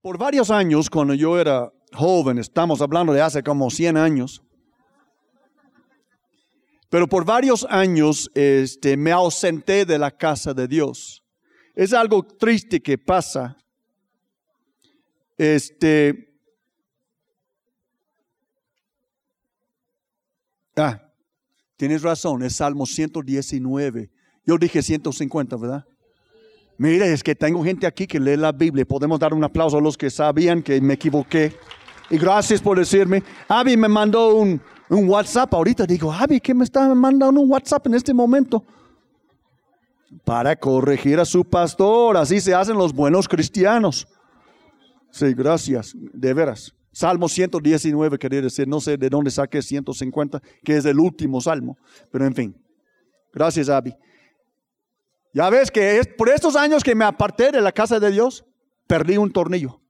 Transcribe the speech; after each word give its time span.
Por 0.00 0.16
varios 0.16 0.50
años, 0.50 0.88
cuando 0.88 1.14
yo 1.14 1.38
era 1.40 1.72
joven, 1.92 2.38
estamos 2.38 2.80
hablando 2.80 3.12
de 3.12 3.20
hace 3.20 3.42
como 3.42 3.68
100 3.68 3.96
años, 3.96 4.42
pero 6.88 7.08
por 7.08 7.24
varios 7.24 7.66
años 7.68 8.30
este, 8.34 8.96
me 8.96 9.10
ausenté 9.10 9.84
de 9.84 9.98
la 9.98 10.10
casa 10.10 10.54
de 10.54 10.68
Dios. 10.68 11.22
Es 11.74 11.92
algo 11.92 12.22
triste 12.22 12.80
que 12.80 12.96
pasa. 12.96 13.56
Este. 15.36 16.26
Ah, 20.76 21.12
tienes 21.76 22.02
razón, 22.02 22.42
es 22.42 22.56
Salmo 22.56 22.86
119. 22.86 24.10
Yo 24.44 24.58
dije 24.58 24.80
150, 24.80 25.56
¿verdad? 25.56 25.84
Mire, 26.78 27.12
es 27.12 27.24
que 27.24 27.34
tengo 27.34 27.62
gente 27.64 27.88
aquí 27.88 28.06
que 28.06 28.20
lee 28.20 28.36
la 28.36 28.52
Biblia. 28.52 28.86
Podemos 28.86 29.18
dar 29.18 29.34
un 29.34 29.42
aplauso 29.42 29.78
a 29.78 29.80
los 29.80 29.98
que 29.98 30.08
sabían 30.10 30.62
que 30.62 30.80
me 30.80 30.94
equivoqué. 30.94 31.52
Y 32.08 32.16
gracias 32.18 32.62
por 32.62 32.78
decirme. 32.78 33.22
Abby 33.48 33.76
me 33.76 33.88
mandó 33.88 34.36
un, 34.36 34.60
un 34.88 35.08
WhatsApp 35.08 35.52
ahorita. 35.52 35.84
Digo, 35.86 36.12
Abby, 36.12 36.40
¿qué 36.40 36.54
me 36.54 36.62
está 36.62 36.94
mandando 36.94 37.40
un 37.40 37.50
WhatsApp 37.50 37.84
en 37.88 37.94
este 37.94 38.14
momento? 38.14 38.64
Para 40.24 40.54
corregir 40.54 41.18
a 41.18 41.24
su 41.24 41.44
pastor. 41.44 42.16
Así 42.16 42.40
se 42.40 42.54
hacen 42.54 42.78
los 42.78 42.92
buenos 42.92 43.26
cristianos. 43.26 44.06
Sí, 45.10 45.34
gracias. 45.34 45.92
De 45.96 46.32
veras. 46.32 46.72
Salmo 46.92 47.28
119 47.28 48.18
quería 48.18 48.40
decir, 48.40 48.68
no 48.68 48.80
sé 48.80 48.96
de 48.96 49.08
dónde 49.08 49.32
saqué 49.32 49.62
150, 49.62 50.40
que 50.64 50.76
es 50.76 50.84
el 50.84 51.00
último 51.00 51.40
salmo. 51.40 51.76
Pero 52.12 52.24
en 52.24 52.34
fin. 52.34 52.56
Gracias, 53.32 53.68
Abby. 53.68 53.94
Ya 55.32 55.50
ves 55.50 55.70
que 55.70 55.98
es 55.98 56.06
por 56.06 56.28
estos 56.28 56.56
años 56.56 56.82
que 56.82 56.94
me 56.94 57.04
aparté 57.04 57.50
de 57.52 57.60
la 57.60 57.72
casa 57.72 58.00
de 58.00 58.10
Dios, 58.10 58.44
perdí 58.86 59.16
un 59.16 59.30
tornillo. 59.30 59.80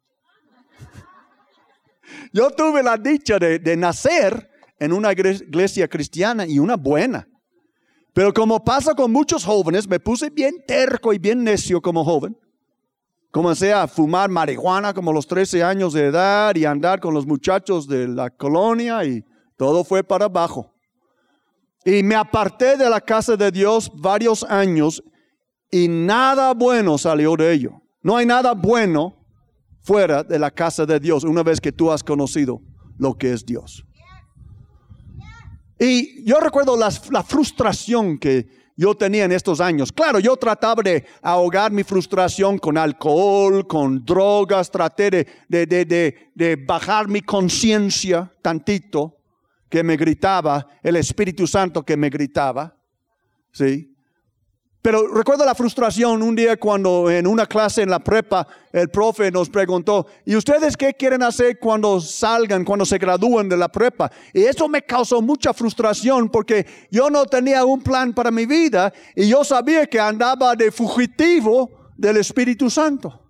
Yo 2.32 2.50
tuve 2.50 2.82
la 2.82 2.96
dicha 2.96 3.38
de, 3.38 3.76
nacer 3.76 4.50
en 4.78 4.92
una 4.92 5.12
iglesia 5.12 5.88
cristiana 5.88 6.46
y 6.46 6.58
una 6.58 6.76
buena. 6.76 7.28
Pero 8.12 8.32
como 8.32 8.64
pasa 8.64 8.94
con 8.94 9.12
muchos 9.12 9.44
jóvenes, 9.44 9.88
me 9.88 10.00
puse 10.00 10.30
bien 10.30 10.64
terco 10.66 11.12
y 11.12 11.18
bien 11.18 11.44
necio 11.44 11.80
como 11.80 12.04
joven. 12.04 12.36
Comencé 13.30 13.72
a 13.72 13.86
fumar 13.86 14.30
marihuana 14.30 14.94
como 14.94 15.12
los 15.12 15.26
13 15.26 15.62
años 15.62 15.92
de 15.92 16.06
edad 16.06 16.54
y 16.56 16.64
andar 16.64 16.98
con 16.98 17.14
los 17.14 17.26
muchachos 17.26 17.86
de 17.86 18.08
la 18.08 18.30
colonia 18.30 19.04
y 19.04 19.24
todo 19.56 19.84
fue 19.84 20.02
para 20.02 20.24
abajo. 20.24 20.74
Y 21.84 22.02
me 22.02 22.14
aparté 22.14 22.76
de 22.76 22.90
la 22.90 23.00
casa 23.00 23.36
de 23.36 23.50
Dios 23.50 23.90
varios 23.94 24.42
años 24.44 25.02
y 25.70 25.88
nada 25.88 26.54
bueno 26.54 26.98
salió 26.98 27.36
de 27.36 27.52
ello. 27.52 27.82
No 28.02 28.16
hay 28.16 28.26
nada 28.26 28.54
bueno 28.54 29.14
fuera 29.82 30.22
de 30.22 30.38
la 30.38 30.50
casa 30.50 30.86
de 30.86 31.00
Dios 31.00 31.24
una 31.24 31.42
vez 31.42 31.60
que 31.60 31.72
tú 31.72 31.90
has 31.90 32.02
conocido 32.02 32.60
lo 32.98 33.16
que 33.16 33.32
es 33.32 33.44
Dios. 33.44 33.84
Y 35.78 36.24
yo 36.24 36.40
recuerdo 36.40 36.76
la, 36.76 36.90
frustración 37.22 38.18
que 38.18 38.48
yo 38.76 38.96
tenía 38.96 39.24
en 39.24 39.32
estos 39.32 39.60
años. 39.60 39.92
Claro, 39.92 40.18
yo 40.18 40.36
trataba 40.36 40.82
de 40.82 41.04
ahogar 41.22 41.70
mi 41.70 41.84
frustración 41.84 42.58
con 42.58 42.76
alcohol, 42.76 43.66
con 43.66 44.04
drogas, 44.04 44.70
traté 44.70 45.10
de, 45.10 45.26
de, 46.34 46.64
bajar 46.66 47.08
mi 47.08 47.20
conciencia 47.20 48.32
tantito 48.42 49.16
que 49.68 49.82
me 49.82 49.96
gritaba, 49.96 50.66
el 50.82 50.96
Espíritu 50.96 51.46
Santo 51.46 51.84
que 51.84 51.96
me 51.96 52.08
gritaba. 52.08 52.76
¿Sí? 53.52 53.94
Pero 54.88 55.06
recuerdo 55.06 55.44
la 55.44 55.54
frustración 55.54 56.22
un 56.22 56.34
día 56.34 56.56
cuando 56.56 57.10
en 57.10 57.26
una 57.26 57.44
clase 57.44 57.82
en 57.82 57.90
la 57.90 57.98
prepa 57.98 58.48
el 58.72 58.88
profe 58.88 59.30
nos 59.30 59.50
preguntó, 59.50 60.06
¿y 60.24 60.34
ustedes 60.34 60.78
qué 60.78 60.94
quieren 60.94 61.22
hacer 61.22 61.58
cuando 61.58 62.00
salgan, 62.00 62.64
cuando 62.64 62.86
se 62.86 62.96
gradúen 62.96 63.50
de 63.50 63.58
la 63.58 63.68
prepa? 63.68 64.10
Y 64.32 64.44
eso 64.44 64.66
me 64.66 64.80
causó 64.80 65.20
mucha 65.20 65.52
frustración 65.52 66.30
porque 66.30 66.64
yo 66.90 67.10
no 67.10 67.26
tenía 67.26 67.66
un 67.66 67.82
plan 67.82 68.14
para 68.14 68.30
mi 68.30 68.46
vida 68.46 68.90
y 69.14 69.28
yo 69.28 69.44
sabía 69.44 69.84
que 69.84 70.00
andaba 70.00 70.56
de 70.56 70.72
fugitivo 70.72 71.90
del 71.94 72.16
Espíritu 72.16 72.70
Santo. 72.70 73.28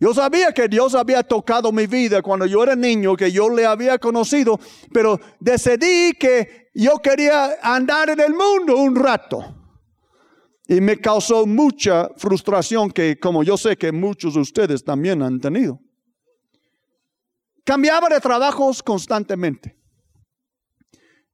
Yo 0.00 0.14
sabía 0.14 0.54
que 0.54 0.68
Dios 0.68 0.94
había 0.94 1.22
tocado 1.22 1.70
mi 1.70 1.86
vida 1.86 2.22
cuando 2.22 2.46
yo 2.46 2.62
era 2.62 2.74
niño, 2.74 3.14
que 3.14 3.30
yo 3.30 3.50
le 3.50 3.66
había 3.66 3.98
conocido, 3.98 4.58
pero 4.90 5.20
decidí 5.38 6.14
que 6.14 6.70
yo 6.72 6.96
quería 7.02 7.58
andar 7.60 8.08
en 8.08 8.20
el 8.20 8.32
mundo 8.32 8.78
un 8.78 8.96
rato. 8.96 9.57
Y 10.70 10.82
me 10.82 11.00
causó 11.00 11.46
mucha 11.46 12.10
frustración 12.16 12.90
que 12.90 13.18
como 13.18 13.42
yo 13.42 13.56
sé 13.56 13.78
que 13.78 13.90
muchos 13.90 14.34
de 14.34 14.40
ustedes 14.40 14.84
también 14.84 15.22
han 15.22 15.40
tenido. 15.40 15.80
Cambiaba 17.64 18.10
de 18.10 18.20
trabajos 18.20 18.82
constantemente. 18.82 19.74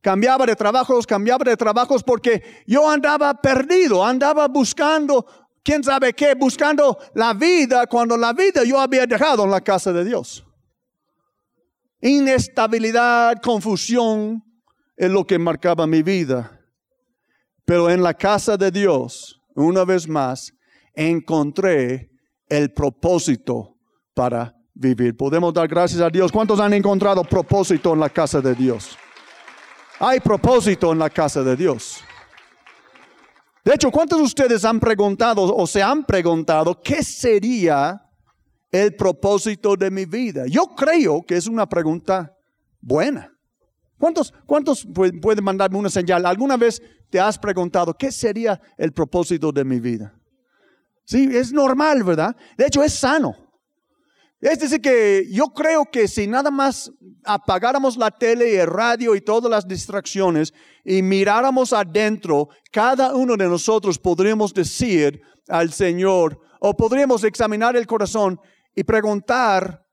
Cambiaba 0.00 0.46
de 0.46 0.54
trabajos, 0.54 1.04
cambiaba 1.04 1.44
de 1.44 1.56
trabajos 1.56 2.04
porque 2.04 2.62
yo 2.66 2.88
andaba 2.88 3.34
perdido, 3.40 4.04
andaba 4.04 4.46
buscando, 4.46 5.26
quién 5.64 5.82
sabe 5.82 6.12
qué, 6.12 6.34
buscando 6.34 6.96
la 7.14 7.34
vida 7.34 7.88
cuando 7.88 8.16
la 8.16 8.32
vida 8.32 8.62
yo 8.62 8.78
había 8.78 9.04
dejado 9.06 9.44
en 9.44 9.50
la 9.50 9.62
casa 9.62 9.92
de 9.92 10.04
Dios. 10.04 10.46
Inestabilidad, 12.00 13.40
confusión 13.42 14.44
es 14.96 15.10
lo 15.10 15.26
que 15.26 15.38
marcaba 15.38 15.86
mi 15.88 16.02
vida. 16.02 16.53
Pero 17.64 17.90
en 17.90 18.02
la 18.02 18.14
casa 18.14 18.56
de 18.56 18.70
Dios, 18.70 19.40
una 19.54 19.84
vez 19.84 20.06
más, 20.08 20.52
encontré 20.94 22.10
el 22.48 22.72
propósito 22.72 23.76
para 24.12 24.54
vivir. 24.74 25.16
Podemos 25.16 25.54
dar 25.54 25.68
gracias 25.68 26.00
a 26.00 26.10
Dios. 26.10 26.30
¿Cuántos 26.30 26.60
han 26.60 26.72
encontrado 26.74 27.24
propósito 27.24 27.94
en 27.94 28.00
la 28.00 28.10
casa 28.10 28.40
de 28.40 28.54
Dios? 28.54 28.96
Hay 29.98 30.20
propósito 30.20 30.92
en 30.92 30.98
la 30.98 31.08
casa 31.08 31.42
de 31.42 31.56
Dios. 31.56 32.00
De 33.64 33.72
hecho, 33.72 33.90
¿cuántos 33.90 34.18
de 34.18 34.24
ustedes 34.24 34.64
han 34.64 34.78
preguntado 34.78 35.42
o 35.42 35.66
se 35.66 35.82
han 35.82 36.04
preguntado 36.04 36.78
qué 36.82 37.02
sería 37.02 38.02
el 38.70 38.94
propósito 38.94 39.74
de 39.74 39.90
mi 39.90 40.04
vida? 40.04 40.44
Yo 40.46 40.66
creo 40.76 41.22
que 41.22 41.36
es 41.36 41.46
una 41.46 41.66
pregunta 41.66 42.36
buena. 42.80 43.33
¿Cuántos, 43.98 44.32
cuántos 44.46 44.86
pueden 45.20 45.44
mandarme 45.44 45.78
una 45.78 45.90
señal? 45.90 46.26
¿Alguna 46.26 46.56
vez 46.56 46.82
te 47.10 47.20
has 47.20 47.38
preguntado 47.38 47.94
qué 47.94 48.10
sería 48.10 48.60
el 48.76 48.92
propósito 48.92 49.52
de 49.52 49.64
mi 49.64 49.80
vida? 49.80 50.14
Sí, 51.04 51.28
es 51.32 51.52
normal, 51.52 52.02
¿verdad? 52.02 52.34
De 52.56 52.66
hecho, 52.66 52.82
es 52.82 52.94
sano. 52.94 53.36
Es 54.40 54.58
decir, 54.58 54.80
que 54.80 55.26
yo 55.30 55.46
creo 55.46 55.86
que 55.90 56.06
si 56.06 56.26
nada 56.26 56.50
más 56.50 56.92
apagáramos 57.24 57.96
la 57.96 58.10
tele 58.10 58.52
y 58.52 58.56
el 58.56 58.66
radio 58.66 59.14
y 59.14 59.22
todas 59.22 59.50
las 59.50 59.66
distracciones 59.66 60.52
y 60.84 61.00
miráramos 61.00 61.72
adentro, 61.72 62.48
cada 62.70 63.14
uno 63.14 63.36
de 63.36 63.48
nosotros 63.48 63.98
podríamos 63.98 64.52
decir 64.52 65.22
al 65.48 65.72
Señor 65.72 66.38
o 66.60 66.76
podríamos 66.76 67.24
examinar 67.24 67.74
el 67.74 67.86
corazón 67.86 68.38
y 68.74 68.84
preguntar, 68.84 69.86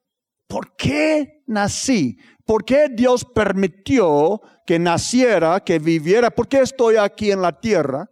¿por 0.47 0.75
qué 0.75 1.43
nací? 1.47 2.17
¿Por 2.51 2.65
qué 2.65 2.89
Dios 2.89 3.23
permitió 3.23 4.41
que 4.65 4.77
naciera, 4.77 5.61
que 5.61 5.79
viviera? 5.79 6.29
¿Por 6.29 6.49
qué 6.49 6.59
estoy 6.59 6.97
aquí 6.97 7.31
en 7.31 7.41
la 7.41 7.57
tierra? 7.57 8.09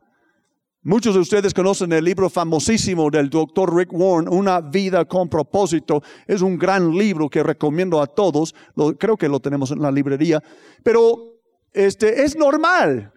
Muchos 0.81 1.13
de 1.15 1.19
ustedes 1.19 1.53
conocen 1.53 1.91
el 1.91 2.05
libro 2.05 2.29
famosísimo 2.29 3.09
del 3.09 3.29
doctor 3.29 3.75
Rick 3.75 3.91
Warren, 3.91 4.29
Una 4.29 4.61
vida 4.61 5.03
con 5.03 5.27
propósito. 5.27 6.01
Es 6.25 6.41
un 6.41 6.57
gran 6.57 6.89
libro 6.97 7.29
que 7.29 7.43
recomiendo 7.43 8.01
a 8.01 8.07
todos. 8.07 8.55
creo 8.97 9.17
que 9.17 9.27
lo 9.27 9.41
tenemos 9.41 9.71
en 9.71 9.81
la 9.81 9.91
librería. 9.91 10.41
Pero 10.85 11.41
este, 11.73 12.23
es 12.23 12.37
normal 12.37 13.11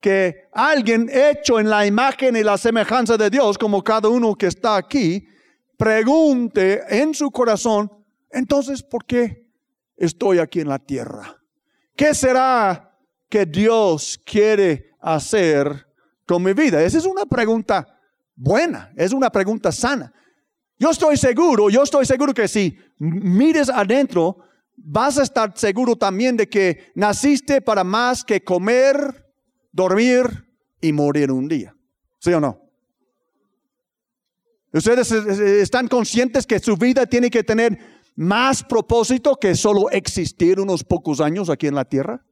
que 0.00 0.44
alguien 0.52 1.10
hecho 1.12 1.58
en 1.58 1.68
la 1.68 1.84
imagen 1.86 2.36
y 2.36 2.44
la 2.44 2.56
semejanza 2.56 3.16
de 3.16 3.30
Dios, 3.30 3.58
como 3.58 3.82
cada 3.82 4.08
uno 4.08 4.36
que 4.36 4.46
está 4.46 4.76
aquí, 4.76 5.26
pregunte 5.76 6.82
en 6.88 7.14
su 7.14 7.32
corazón, 7.32 7.90
entonces, 8.30 8.84
¿por 8.84 9.04
qué 9.04 9.45
estoy 9.96 10.38
aquí 10.38 10.60
en 10.60 10.68
la 10.68 10.78
tierra? 10.78 11.36
¿Qué 11.94 12.14
será 12.14 12.96
que 13.28 13.46
Dios 13.46 14.20
quiere 14.24 14.90
hacer 15.00 15.86
con 16.26 16.42
mi 16.42 16.52
vida? 16.52 16.82
Esa 16.82 16.98
es 16.98 17.06
una 17.06 17.24
pregunta 17.26 17.86
buena, 18.34 18.92
es 18.96 19.12
una 19.12 19.30
pregunta 19.30 19.72
sana. 19.72 20.12
Yo 20.78 20.90
estoy 20.90 21.16
seguro, 21.16 21.70
yo 21.70 21.82
estoy 21.82 22.04
seguro 22.04 22.34
que 22.34 22.48
si 22.48 22.78
mires 22.98 23.70
adentro, 23.70 24.38
vas 24.76 25.18
a 25.18 25.22
estar 25.22 25.56
seguro 25.56 25.96
también 25.96 26.36
de 26.36 26.48
que 26.48 26.92
naciste 26.94 27.62
para 27.62 27.82
más 27.82 28.22
que 28.22 28.44
comer, 28.44 29.26
dormir 29.72 30.46
y 30.80 30.92
morir 30.92 31.32
un 31.32 31.48
día. 31.48 31.74
¿Sí 32.18 32.32
o 32.32 32.40
no? 32.40 32.60
Ustedes 34.72 35.10
están 35.10 35.88
conscientes 35.88 36.46
que 36.46 36.58
su 36.58 36.76
vida 36.76 37.06
tiene 37.06 37.30
que 37.30 37.42
tener 37.42 37.95
más 38.16 38.64
propósito 38.64 39.36
que 39.36 39.54
solo 39.54 39.90
existir 39.90 40.58
unos 40.58 40.82
pocos 40.82 41.20
años 41.20 41.50
aquí 41.50 41.66
en 41.66 41.74
la 41.74 41.84
tierra? 41.84 42.24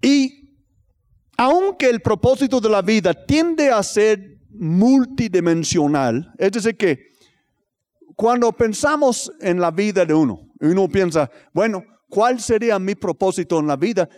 Y 0.00 0.46
aunque 1.36 1.88
el 1.88 2.00
propósito 2.00 2.60
de 2.60 2.70
la 2.70 2.82
vida 2.82 3.12
tiende 3.12 3.70
a 3.70 3.82
ser 3.82 4.38
multidimensional, 4.50 6.32
es 6.38 6.52
decir, 6.52 6.76
que 6.76 6.98
cuando 8.14 8.50
pensamos 8.52 9.30
en 9.40 9.60
la 9.60 9.70
vida 9.70 10.06
de 10.06 10.14
uno, 10.14 10.40
uno 10.60 10.88
piensa, 10.88 11.30
bueno, 11.52 11.84
¿cuál 12.08 12.40
sería 12.40 12.78
mi 12.78 12.94
propósito 12.94 13.58
en 13.58 13.66
la 13.66 13.76
vida? 13.76 14.08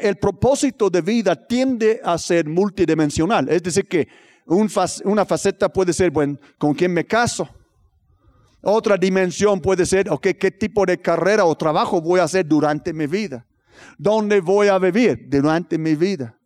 el 0.00 0.16
propósito 0.16 0.88
de 0.88 1.00
vida 1.00 1.34
tiende 1.34 2.00
a 2.04 2.16
ser 2.16 2.48
multidimensional. 2.48 3.48
Es 3.48 3.62
decir, 3.62 3.86
que 3.86 4.06
una 4.46 5.24
faceta 5.24 5.68
puede 5.68 5.92
ser, 5.92 6.10
bueno, 6.10 6.38
¿con 6.58 6.74
quién 6.74 6.92
me 6.92 7.04
caso? 7.04 7.48
Otra 8.62 8.96
dimensión 8.96 9.60
puede 9.60 9.84
ser, 9.84 10.08
¿qué 10.20 10.50
tipo 10.50 10.86
de 10.86 11.00
carrera 11.00 11.44
o 11.44 11.54
trabajo 11.56 12.00
voy 12.00 12.20
a 12.20 12.24
hacer 12.24 12.46
durante 12.46 12.92
mi 12.92 13.06
vida? 13.06 13.46
¿Dónde 13.98 14.40
voy 14.40 14.68
a 14.68 14.78
vivir 14.78 15.26
durante 15.28 15.76
mi 15.78 15.96
vida? 15.96 16.38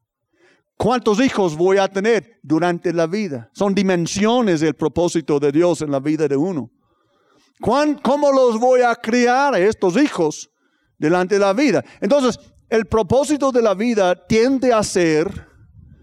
¿Cuántos 0.79 1.21
hijos 1.21 1.57
voy 1.57 1.79
a 1.79 1.89
tener 1.89 2.39
durante 2.43 2.93
la 2.93 3.07
vida? 3.07 3.51
Son 3.53 3.75
dimensiones 3.75 4.61
del 4.61 4.75
propósito 4.75 5.39
de 5.39 5.53
Dios 5.53 5.83
en 5.83 5.91
la 5.91 6.01
vida 6.01 6.27
de 6.27 6.37
uno. 6.37 6.71
¿Cómo 7.61 8.33
los 8.33 8.59
voy 8.59 8.81
a 8.81 8.95
criar 8.95 9.55
a 9.55 9.59
estos 9.59 9.97
hijos 9.97 10.51
delante 10.99 11.37
de 11.37 11.41
la 11.41 11.53
vida? 11.53 11.85
Entonces, 12.01 12.39
el 12.69 12.87
propósito 12.87 13.53
de 13.53 13.63
la 13.63 13.75
vida 13.75 14.27
tiende 14.27 14.73
a 14.73 14.83
ser 14.83 15.49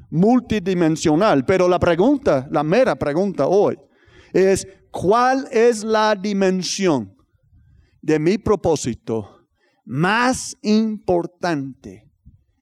multidimensional, 0.10 1.46
pero 1.46 1.68
la 1.68 1.80
pregunta, 1.80 2.48
la 2.52 2.64
mera 2.64 2.96
pregunta 2.96 3.48
hoy 3.48 3.78
es, 4.32 4.68
¿cuál 4.94 5.50
es 5.52 5.84
la 5.84 6.16
dimensión 6.16 7.18
de 8.02 8.18
mi 8.20 8.38
propósito 8.38 9.34
más 9.86 10.56
importante 10.62 12.10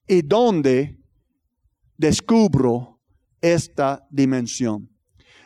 y 0.07 0.21
dónde 0.21 0.99
descubro 1.97 2.99
esta 3.41 4.07
dimensión. 4.09 4.89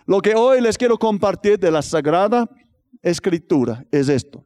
Lo 0.06 0.22
que 0.22 0.36
hoy 0.36 0.62
les 0.62 0.78
quiero 0.78 0.98
compartir 0.98 1.60
de 1.60 1.72
la 1.72 1.82
Sagrada 1.82 2.48
Escritura 3.02 3.86
es 3.92 4.10
esto. 4.10 4.46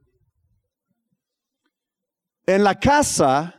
En 2.45 2.63
la 2.63 2.80
casa 2.80 3.56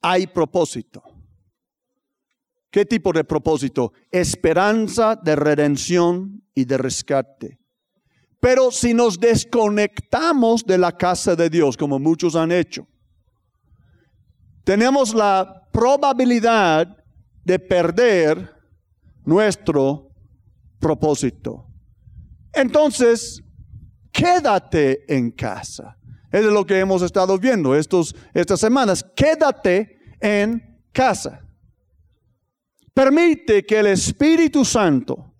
hay 0.00 0.26
propósito. 0.26 1.02
¿Qué 2.70 2.84
tipo 2.84 3.12
de 3.12 3.24
propósito? 3.24 3.92
Esperanza 4.10 5.14
de 5.14 5.36
redención 5.36 6.42
y 6.54 6.64
de 6.64 6.76
rescate. 6.76 7.60
Pero 8.44 8.70
si 8.70 8.92
nos 8.92 9.18
desconectamos 9.18 10.66
de 10.66 10.76
la 10.76 10.92
casa 10.92 11.34
de 11.34 11.48
Dios, 11.48 11.78
como 11.78 11.98
muchos 11.98 12.36
han 12.36 12.52
hecho, 12.52 12.86
tenemos 14.64 15.14
la 15.14 15.66
probabilidad 15.72 16.94
de 17.42 17.58
perder 17.58 18.54
nuestro 19.24 20.10
propósito. 20.78 21.68
Entonces, 22.52 23.42
quédate 24.12 25.06
en 25.08 25.30
casa. 25.30 25.96
Es 26.30 26.44
lo 26.44 26.66
que 26.66 26.78
hemos 26.78 27.00
estado 27.00 27.38
viendo 27.38 27.74
estos, 27.74 28.14
estas 28.34 28.60
semanas. 28.60 29.02
Quédate 29.16 29.96
en 30.20 30.82
casa. 30.92 31.40
Permite 32.92 33.64
que 33.64 33.78
el 33.78 33.86
Espíritu 33.86 34.66
Santo 34.66 35.34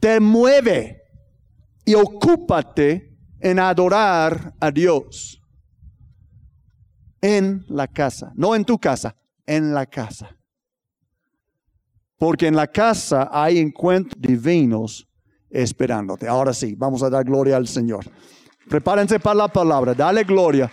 te 0.00 0.18
mueve 0.18 1.01
y 1.84 1.94
ocúpate 1.94 3.16
en 3.40 3.58
adorar 3.58 4.54
a 4.60 4.70
Dios. 4.70 5.40
En 7.20 7.64
la 7.68 7.86
casa, 7.86 8.32
no 8.34 8.54
en 8.54 8.64
tu 8.64 8.78
casa, 8.78 9.16
en 9.46 9.72
la 9.72 9.86
casa 9.86 10.36
porque 12.22 12.46
en 12.46 12.54
la 12.54 12.68
casa 12.68 13.30
hay 13.32 13.58
encuentros 13.58 14.14
divinos 14.16 15.08
esperándote. 15.50 16.28
Ahora 16.28 16.54
sí, 16.54 16.76
vamos 16.76 17.02
a 17.02 17.10
dar 17.10 17.24
gloria 17.24 17.56
al 17.56 17.66
Señor. 17.66 18.04
Prepárense 18.68 19.18
para 19.18 19.34
la 19.34 19.48
palabra, 19.48 19.92
dale 19.92 20.22
gloria. 20.22 20.70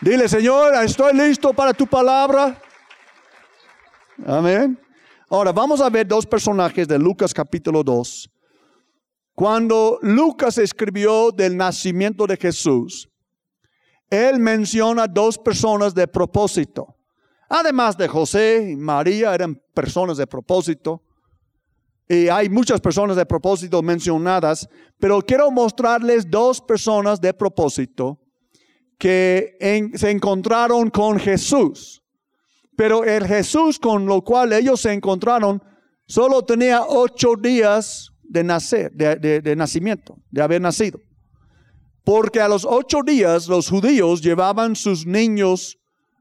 Dile, 0.00 0.26
Señor, 0.26 0.72
estoy 0.82 1.12
listo 1.12 1.52
para 1.52 1.74
tu 1.74 1.86
palabra. 1.86 2.58
Amén. 4.24 4.80
Ahora 5.28 5.52
vamos 5.52 5.82
a 5.82 5.90
ver 5.90 6.06
dos 6.06 6.24
personajes 6.24 6.88
de 6.88 6.98
Lucas 6.98 7.34
capítulo 7.34 7.84
2. 7.84 8.30
Cuando 9.36 9.98
Lucas 10.00 10.56
escribió 10.56 11.30
del 11.30 11.58
nacimiento 11.58 12.26
de 12.26 12.38
Jesús, 12.38 13.06
él 14.08 14.40
menciona 14.40 15.06
dos 15.06 15.36
personas 15.36 15.94
de 15.94 16.08
propósito. 16.08 16.96
Además 17.46 17.98
de 17.98 18.08
José 18.08 18.70
y 18.70 18.76
María, 18.76 19.34
eran 19.34 19.60
personas 19.74 20.16
de 20.16 20.26
propósito. 20.26 21.02
Y 22.08 22.28
hay 22.28 22.48
muchas 22.48 22.80
personas 22.80 23.14
de 23.14 23.26
propósito 23.26 23.82
mencionadas, 23.82 24.66
pero 24.98 25.20
quiero 25.20 25.50
mostrarles 25.50 26.30
dos 26.30 26.62
personas 26.62 27.20
de 27.20 27.34
propósito 27.34 28.18
que 28.96 29.58
se 29.96 30.10
encontraron 30.10 30.88
con 30.88 31.18
Jesús. 31.18 32.02
Pero 32.74 33.04
el 33.04 33.26
Jesús 33.26 33.78
con 33.78 34.06
lo 34.06 34.22
cual 34.22 34.54
ellos 34.54 34.80
se 34.80 34.94
encontraron 34.94 35.62
solo 36.06 36.42
tenía 36.42 36.86
ocho 36.88 37.34
días 37.38 38.15
de 38.28 38.44
nacer, 38.44 38.92
de, 38.92 39.56
nacimiento, 39.56 40.18
de 40.30 40.42
haber 40.42 40.60
nacido. 40.60 41.00
Porque 42.04 42.40
a 42.40 42.48
los 42.48 42.64
ocho 42.64 43.00
días 43.04 43.48
los 43.48 43.68
judíos 43.68 44.22
llevaban 44.22 44.76
sus 44.76 45.06
niños 45.06 45.78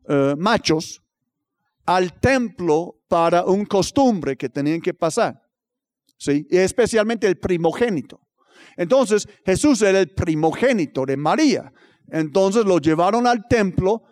eh, 0.07 0.35
machos 0.37 1.01
al 1.85 2.19
templo 2.19 2.95
para 3.07 3.45
un 3.45 3.65
costumbre 3.65 4.35
que 4.35 4.49
tenían 4.49 4.81
que 4.81 4.93
pasar. 4.93 5.41
¿sí? 6.17 6.47
Y 6.49 6.57
especialmente 6.57 7.27
el 7.27 7.37
primogénito. 7.37 8.19
Entonces 8.77 9.27
Jesús 9.45 9.81
era 9.81 9.99
el 9.99 10.09
primogénito 10.09 11.05
de 11.05 11.17
María. 11.17 11.71
Entonces 12.09 12.65
lo 12.65 12.79
llevaron 12.79 13.27
al 13.27 13.47
templo 13.47 14.03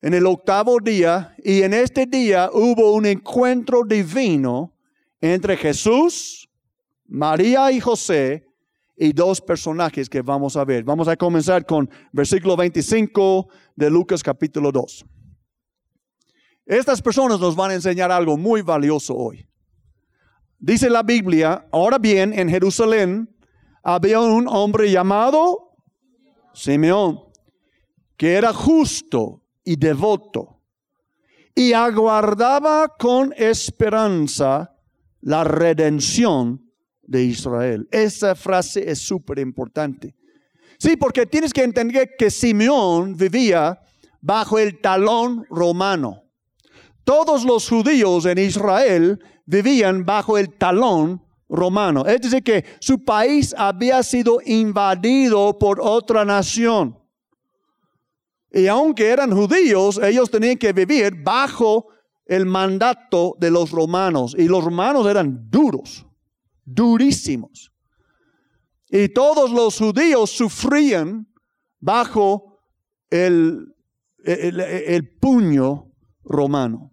en 0.00 0.14
el 0.14 0.26
octavo 0.26 0.78
día 0.80 1.34
y 1.42 1.62
en 1.62 1.72
este 1.72 2.06
día 2.06 2.50
hubo 2.52 2.92
un 2.92 3.06
encuentro 3.06 3.82
divino 3.84 4.74
entre 5.20 5.56
Jesús, 5.56 6.43
María 7.06 7.70
y 7.70 7.80
José 7.80 8.46
y 8.96 9.12
dos 9.12 9.40
personajes 9.40 10.08
que 10.08 10.22
vamos 10.22 10.56
a 10.56 10.64
ver. 10.64 10.84
Vamos 10.84 11.08
a 11.08 11.16
comenzar 11.16 11.66
con 11.66 11.88
versículo 12.12 12.56
25 12.56 13.48
de 13.76 13.90
Lucas 13.90 14.22
capítulo 14.22 14.70
2. 14.70 15.04
Estas 16.66 17.02
personas 17.02 17.40
nos 17.40 17.54
van 17.54 17.72
a 17.72 17.74
enseñar 17.74 18.10
algo 18.10 18.36
muy 18.36 18.62
valioso 18.62 19.14
hoy. 19.14 19.46
Dice 20.58 20.88
la 20.88 21.02
Biblia, 21.02 21.66
ahora 21.70 21.98
bien, 21.98 22.32
en 22.32 22.48
Jerusalén 22.48 23.28
había 23.82 24.20
un 24.20 24.48
hombre 24.48 24.90
llamado 24.90 25.72
Simeón, 26.54 27.20
que 28.16 28.34
era 28.34 28.52
justo 28.54 29.42
y 29.62 29.76
devoto, 29.76 30.62
y 31.54 31.74
aguardaba 31.74 32.88
con 32.88 33.34
esperanza 33.36 34.74
la 35.20 35.44
redención 35.44 36.63
de 37.06 37.24
Israel. 37.24 37.88
Esa 37.90 38.34
frase 38.34 38.90
es 38.90 39.00
súper 39.00 39.38
importante. 39.38 40.14
Sí, 40.78 40.96
porque 40.96 41.26
tienes 41.26 41.52
que 41.52 41.62
entender 41.62 42.10
que 42.18 42.30
Simeón 42.30 43.16
vivía 43.16 43.80
bajo 44.20 44.58
el 44.58 44.80
talón 44.80 45.46
romano. 45.50 46.24
Todos 47.04 47.44
los 47.44 47.68
judíos 47.68 48.24
en 48.24 48.38
Israel 48.38 49.22
vivían 49.44 50.04
bajo 50.04 50.38
el 50.38 50.54
talón 50.54 51.22
romano. 51.48 52.06
Es 52.06 52.22
decir, 52.22 52.42
que 52.42 52.64
su 52.80 53.04
país 53.04 53.54
había 53.56 54.02
sido 54.02 54.38
invadido 54.44 55.58
por 55.58 55.80
otra 55.80 56.24
nación. 56.24 56.98
Y 58.50 58.66
aunque 58.66 59.08
eran 59.08 59.32
judíos, 59.32 60.00
ellos 60.02 60.30
tenían 60.30 60.56
que 60.56 60.72
vivir 60.72 61.14
bajo 61.22 61.88
el 62.24 62.46
mandato 62.46 63.34
de 63.38 63.50
los 63.50 63.70
romanos. 63.70 64.34
Y 64.38 64.48
los 64.48 64.64
romanos 64.64 65.06
eran 65.06 65.50
duros, 65.50 66.06
durísimos. 66.64 67.72
Y 68.88 69.08
todos 69.08 69.50
los 69.50 69.78
judíos 69.78 70.30
sufrían 70.30 71.26
bajo 71.80 72.60
el, 73.10 73.74
puño 75.20 75.92
romano. 76.24 76.92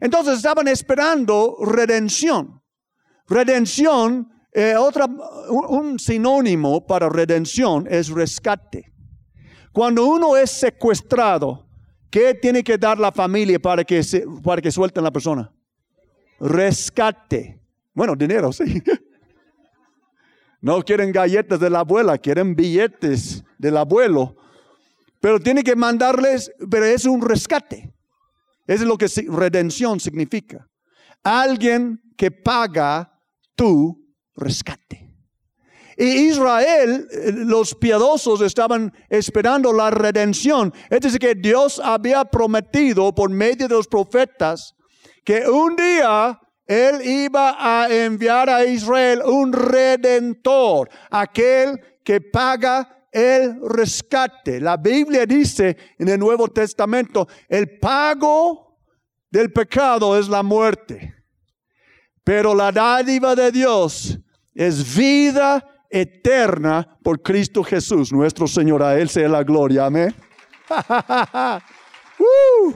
Entonces 0.00 0.36
estaban 0.36 0.68
esperando 0.68 1.56
redención. 1.64 2.62
Redención, 3.26 4.28
eh, 4.52 4.74
otra, 4.76 5.06
un, 5.48 5.98
sinónimo 5.98 6.86
para 6.86 7.08
redención 7.08 7.86
es 7.88 8.08
rescate. 8.08 8.92
Cuando 9.72 10.06
uno 10.06 10.36
es 10.36 10.50
secuestrado, 10.50 11.68
¿qué 12.10 12.34
tiene 12.34 12.64
que 12.64 12.76
dar 12.76 12.98
la 12.98 13.12
familia 13.12 13.60
para 13.60 13.84
que, 13.84 14.02
se, 14.02 14.24
para 14.42 14.60
que 14.60 14.70
suelten 14.70 15.04
la 15.04 15.12
persona? 15.12 15.52
Rescate. 16.40 17.59
Bueno, 17.94 18.14
dinero, 18.16 18.52
sí. 18.52 18.82
No 20.62 20.82
quieren 20.82 21.10
galletas 21.10 21.58
de 21.58 21.70
la 21.70 21.80
abuela, 21.80 22.18
quieren 22.18 22.54
billetes 22.54 23.42
del 23.56 23.78
abuelo. 23.78 24.36
Pero 25.20 25.40
tiene 25.40 25.62
que 25.62 25.74
mandarles, 25.74 26.52
pero 26.70 26.84
es 26.84 27.04
un 27.06 27.22
rescate. 27.22 27.94
Es 28.66 28.82
lo 28.82 28.96
que 28.96 29.06
redención 29.28 30.00
significa. 30.00 30.68
Alguien 31.22 32.00
que 32.16 32.30
paga 32.30 33.10
tu 33.54 34.00
rescate. 34.36 35.10
Y 35.96 36.28
Israel, 36.28 37.06
eh, 37.10 37.32
los 37.32 37.74
piadosos, 37.74 38.40
estaban 38.40 38.92
esperando 39.10 39.72
la 39.72 39.90
redención. 39.90 40.72
Es 40.88 41.00
decir, 41.00 41.18
que 41.18 41.34
Dios 41.34 41.78
había 41.78 42.24
prometido 42.24 43.14
por 43.14 43.28
medio 43.28 43.68
de 43.68 43.74
los 43.74 43.86
profetas 43.86 44.74
que 45.24 45.46
un 45.46 45.76
día 45.76 46.40
Él 46.70 47.04
iba 47.04 47.56
a 47.58 47.92
enviar 47.92 48.48
a 48.48 48.64
Israel 48.64 49.22
un 49.24 49.52
redentor, 49.52 50.88
aquel 51.10 51.80
que 52.04 52.20
paga 52.20 53.08
el 53.10 53.58
rescate. 53.68 54.60
La 54.60 54.76
Biblia 54.76 55.26
dice 55.26 55.76
en 55.98 56.08
el 56.08 56.20
Nuevo 56.20 56.46
Testamento, 56.46 57.26
el 57.48 57.76
pago 57.80 58.78
del 59.28 59.52
pecado 59.52 60.16
es 60.16 60.28
la 60.28 60.44
muerte. 60.44 61.12
Pero 62.22 62.54
la 62.54 62.70
dádiva 62.70 63.34
de 63.34 63.50
Dios 63.50 64.16
es 64.54 64.96
vida 64.96 65.66
eterna 65.90 67.00
por 67.02 67.20
Cristo 67.20 67.64
Jesús, 67.64 68.12
nuestro 68.12 68.46
Señor. 68.46 68.84
A 68.84 68.96
Él 68.96 69.08
sea 69.08 69.28
la 69.28 69.42
gloria. 69.42 69.86
Amén. 69.86 70.14
Uh, 72.22 72.74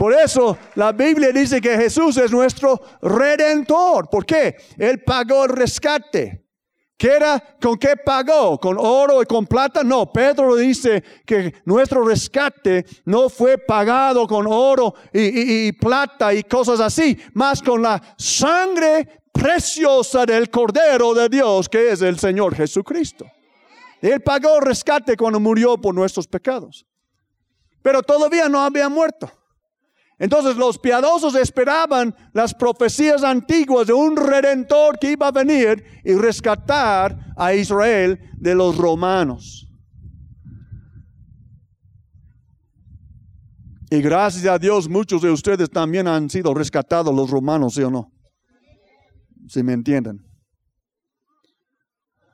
por 0.00 0.14
eso 0.14 0.56
la 0.76 0.92
Biblia 0.92 1.30
dice 1.30 1.60
que 1.60 1.76
Jesús 1.76 2.16
es 2.16 2.32
nuestro 2.32 2.80
redentor. 3.02 4.08
¿Por 4.08 4.24
qué? 4.24 4.56
Él 4.78 5.02
pagó 5.04 5.44
el 5.44 5.50
rescate. 5.50 6.46
¿Qué 6.96 7.08
era? 7.08 7.38
¿Con 7.60 7.76
qué 7.76 7.98
pagó? 8.02 8.58
¿Con 8.58 8.78
oro 8.78 9.20
y 9.20 9.26
con 9.26 9.46
plata? 9.46 9.84
No, 9.84 10.10
Pedro 10.10 10.56
dice 10.56 11.04
que 11.26 11.52
nuestro 11.66 12.02
rescate 12.02 12.86
no 13.04 13.28
fue 13.28 13.58
pagado 13.58 14.26
con 14.26 14.46
oro 14.48 14.94
y, 15.12 15.70
plata 15.72 16.32
y 16.32 16.44
cosas 16.44 16.80
así, 16.80 17.18
más 17.34 17.60
con 17.60 17.82
la 17.82 18.00
sangre 18.16 19.20
preciosa 19.30 20.24
del 20.24 20.48
Cordero 20.48 21.12
de 21.12 21.28
Dios, 21.28 21.68
que 21.68 21.90
es 21.90 22.00
el 22.00 22.18
Señor 22.18 22.54
Jesucristo. 22.54 23.26
Él 24.00 24.22
pagó 24.22 24.60
el 24.60 24.62
rescate 24.62 25.14
cuando 25.14 25.38
murió 25.38 25.76
por 25.76 25.94
nuestros 25.94 26.26
pecados. 26.26 26.86
Pero 27.82 28.02
todavía 28.02 28.48
no 28.48 28.62
había 28.62 28.88
muerto. 28.88 29.30
Entonces 30.20 30.56
los 30.58 30.78
piadosos 30.78 31.34
esperaban 31.34 32.14
las 32.34 32.52
profecías 32.52 33.24
antiguas 33.24 33.86
de 33.86 33.94
un 33.94 34.14
redentor 34.14 34.98
que 34.98 35.12
iba 35.12 35.28
a 35.28 35.32
venir 35.32 35.82
y 36.04 36.12
rescatar 36.12 37.32
a 37.38 37.54
Israel 37.54 38.20
de 38.36 38.54
los 38.54 38.76
romanos. 38.76 39.66
Y 43.90 44.02
gracias 44.02 44.44
a 44.44 44.58
Dios 44.58 44.90
muchos 44.90 45.22
de 45.22 45.30
ustedes 45.30 45.70
también 45.70 46.06
han 46.06 46.28
sido 46.28 46.52
rescatados 46.52 47.14
los 47.14 47.30
romanos, 47.30 47.74
¿sí 47.74 47.82
o 47.82 47.90
no? 47.90 48.12
Si 49.48 49.62
me 49.62 49.72
entienden. 49.72 50.22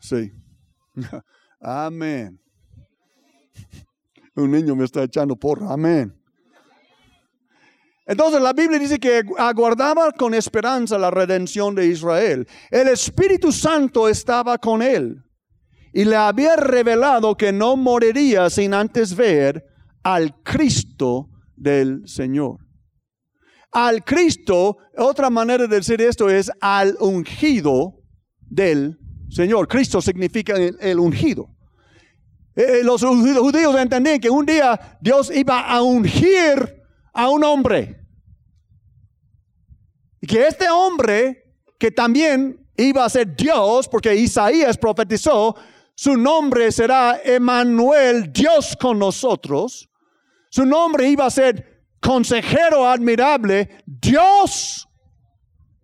Sí. 0.01 0.33
Amén. 1.61 2.41
Un 4.35 4.51
niño 4.51 4.75
me 4.75 4.85
está 4.85 5.05
echando 5.05 5.37
porra. 5.37 5.73
Amén. 5.73 6.21
Entonces 8.07 8.41
la 8.41 8.53
Biblia 8.53 8.79
dice 8.79 9.01
que 9.01 9.23
aguardaba 9.37 10.13
con 10.13 10.33
esperanza 10.33 10.97
la 10.97 11.11
redención 11.11 11.75
de 11.75 11.87
Israel. 11.89 12.47
El 12.71 12.89
Espíritu 12.89 13.51
Santo 13.51 14.09
estaba 14.09 14.59
con 14.59 14.81
él 14.81 15.25
y 15.93 16.05
le 16.05 16.15
había 16.15 16.55
revelado 16.55 17.37
que 17.37 17.53
no 17.53 17.77
moriría 17.77 18.49
sin 18.49 18.75
antes 18.75 19.17
ver 19.17 19.65
al 20.05 20.41
Cristo 20.45 21.31
del 21.57 22.07
Señor. 22.07 22.59
Al 23.73 24.05
Cristo, 24.05 24.77
otra 24.97 25.29
manera 25.29 25.67
de 25.67 25.77
decir 25.77 26.01
esto 26.01 26.31
es 26.31 26.51
al 26.61 26.97
ungido 27.01 27.95
del 28.41 28.99
Señor. 29.31 29.67
Cristo 29.67 30.01
significa 30.01 30.55
el, 30.55 31.01
ungido. 31.01 31.49
Eh, 32.55 32.83
los 32.85 33.03
judíos 33.03 33.75
entendían 33.77 34.21
que 34.21 34.31
un 34.31 34.47
día 34.47 34.99
Dios 35.01 35.31
iba 35.35 35.61
a 35.61 35.83
ungir 35.83 36.77
a 37.17 37.31
un 37.31 37.43
hombre. 37.43 37.97
Y 40.21 40.27
que 40.27 40.47
este 40.47 40.69
hombre, 40.69 41.57
que 41.79 41.91
también 41.91 42.69
iba 42.77 43.05
a 43.05 43.09
ser 43.09 43.35
Dios, 43.35 43.89
porque 43.89 44.15
Isaías 44.15 44.77
profetizó, 44.77 45.57
su 45.95 46.15
nombre 46.17 46.71
será 46.71 47.19
Emanuel, 47.25 48.31
Dios 48.33 48.77
con 48.79 48.99
nosotros. 48.99 49.89
Su 50.51 50.67
nombre 50.67 51.09
iba 51.09 51.25
a 51.25 51.31
ser 51.31 51.85
consejero 52.01 52.87
admirable, 52.87 53.83
Dios, 53.87 54.87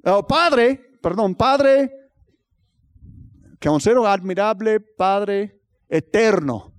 oh, 0.04 0.26
Padre, 0.26 0.98
perdón, 1.02 1.34
Padre, 1.34 1.90
consejero 3.60 4.06
admirable, 4.06 4.80
Padre 4.80 5.60
eterno. 5.88 6.74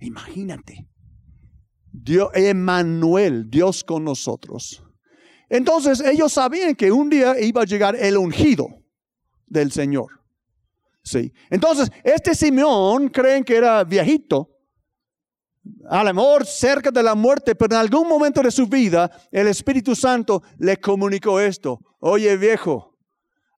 Imagínate. 0.00 0.87
Dios, 2.08 2.30
Emmanuel, 2.32 3.50
Dios 3.50 3.84
con 3.84 4.04
nosotros. 4.04 4.82
Entonces 5.50 6.00
ellos 6.00 6.32
sabían 6.32 6.74
que 6.74 6.90
un 6.90 7.10
día 7.10 7.38
iba 7.38 7.60
a 7.62 7.66
llegar 7.66 7.94
el 7.96 8.16
ungido 8.16 8.66
del 9.46 9.70
Señor. 9.70 10.18
Sí. 11.02 11.32
Entonces, 11.50 11.90
este 12.02 12.34
Simeón 12.34 13.08
creen 13.08 13.44
que 13.44 13.56
era 13.56 13.84
viejito, 13.84 14.50
a 15.88 16.02
lo 16.02 16.14
mejor 16.14 16.46
cerca 16.46 16.90
de 16.90 17.02
la 17.02 17.14
muerte, 17.14 17.54
pero 17.54 17.74
en 17.74 17.80
algún 17.80 18.08
momento 18.08 18.40
de 18.42 18.50
su 18.50 18.66
vida 18.66 19.10
el 19.30 19.48
Espíritu 19.48 19.94
Santo 19.94 20.42
le 20.58 20.78
comunicó 20.78 21.38
esto. 21.38 21.78
Oye 22.00 22.36
viejo, 22.38 22.96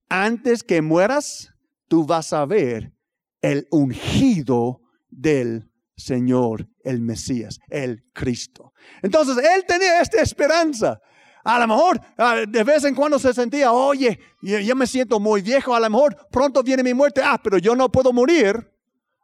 antes 0.08 0.64
que 0.64 0.82
mueras, 0.82 1.52
tú 1.86 2.04
vas 2.04 2.32
a 2.32 2.44
ver 2.46 2.92
el 3.42 3.68
ungido 3.70 4.80
del 5.08 5.70
Señor, 5.96 6.68
el 6.84 7.00
Mesías, 7.00 7.58
el 7.68 8.04
Cristo. 8.12 8.72
Entonces, 9.02 9.36
él 9.38 9.64
tenía 9.66 10.00
esta 10.00 10.20
esperanza. 10.20 11.00
A 11.42 11.58
lo 11.58 11.68
mejor 11.68 12.00
ah, 12.18 12.42
de 12.46 12.64
vez 12.64 12.84
en 12.84 12.94
cuando 12.94 13.18
se 13.18 13.32
sentía, 13.32 13.72
oye, 13.72 14.18
yo 14.42 14.76
me 14.76 14.86
siento 14.86 15.18
muy 15.18 15.40
viejo, 15.40 15.74
a 15.74 15.80
lo 15.80 15.88
mejor 15.88 16.16
pronto 16.30 16.62
viene 16.62 16.82
mi 16.82 16.92
muerte, 16.92 17.22
ah, 17.24 17.40
pero 17.42 17.58
yo 17.58 17.74
no 17.74 17.90
puedo 17.90 18.12
morir 18.12 18.70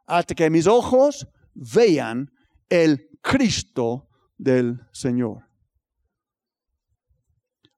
hasta 0.07 0.33
que 0.33 0.49
mis 0.49 0.65
ojos 0.65 1.27
vean 1.53 2.31
el 2.69 3.07
Cristo 3.21 4.07
del 4.37 4.79
Señor. 4.91 5.47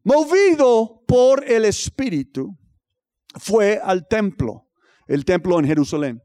Movido 0.04 1.04
por 1.06 1.44
el 1.44 1.66
Espíritu, 1.66 2.58
fue 3.36 3.80
al 3.84 4.08
templo, 4.08 4.70
el 5.08 5.26
templo 5.26 5.60
en 5.60 5.66
Jerusalén. 5.66 6.22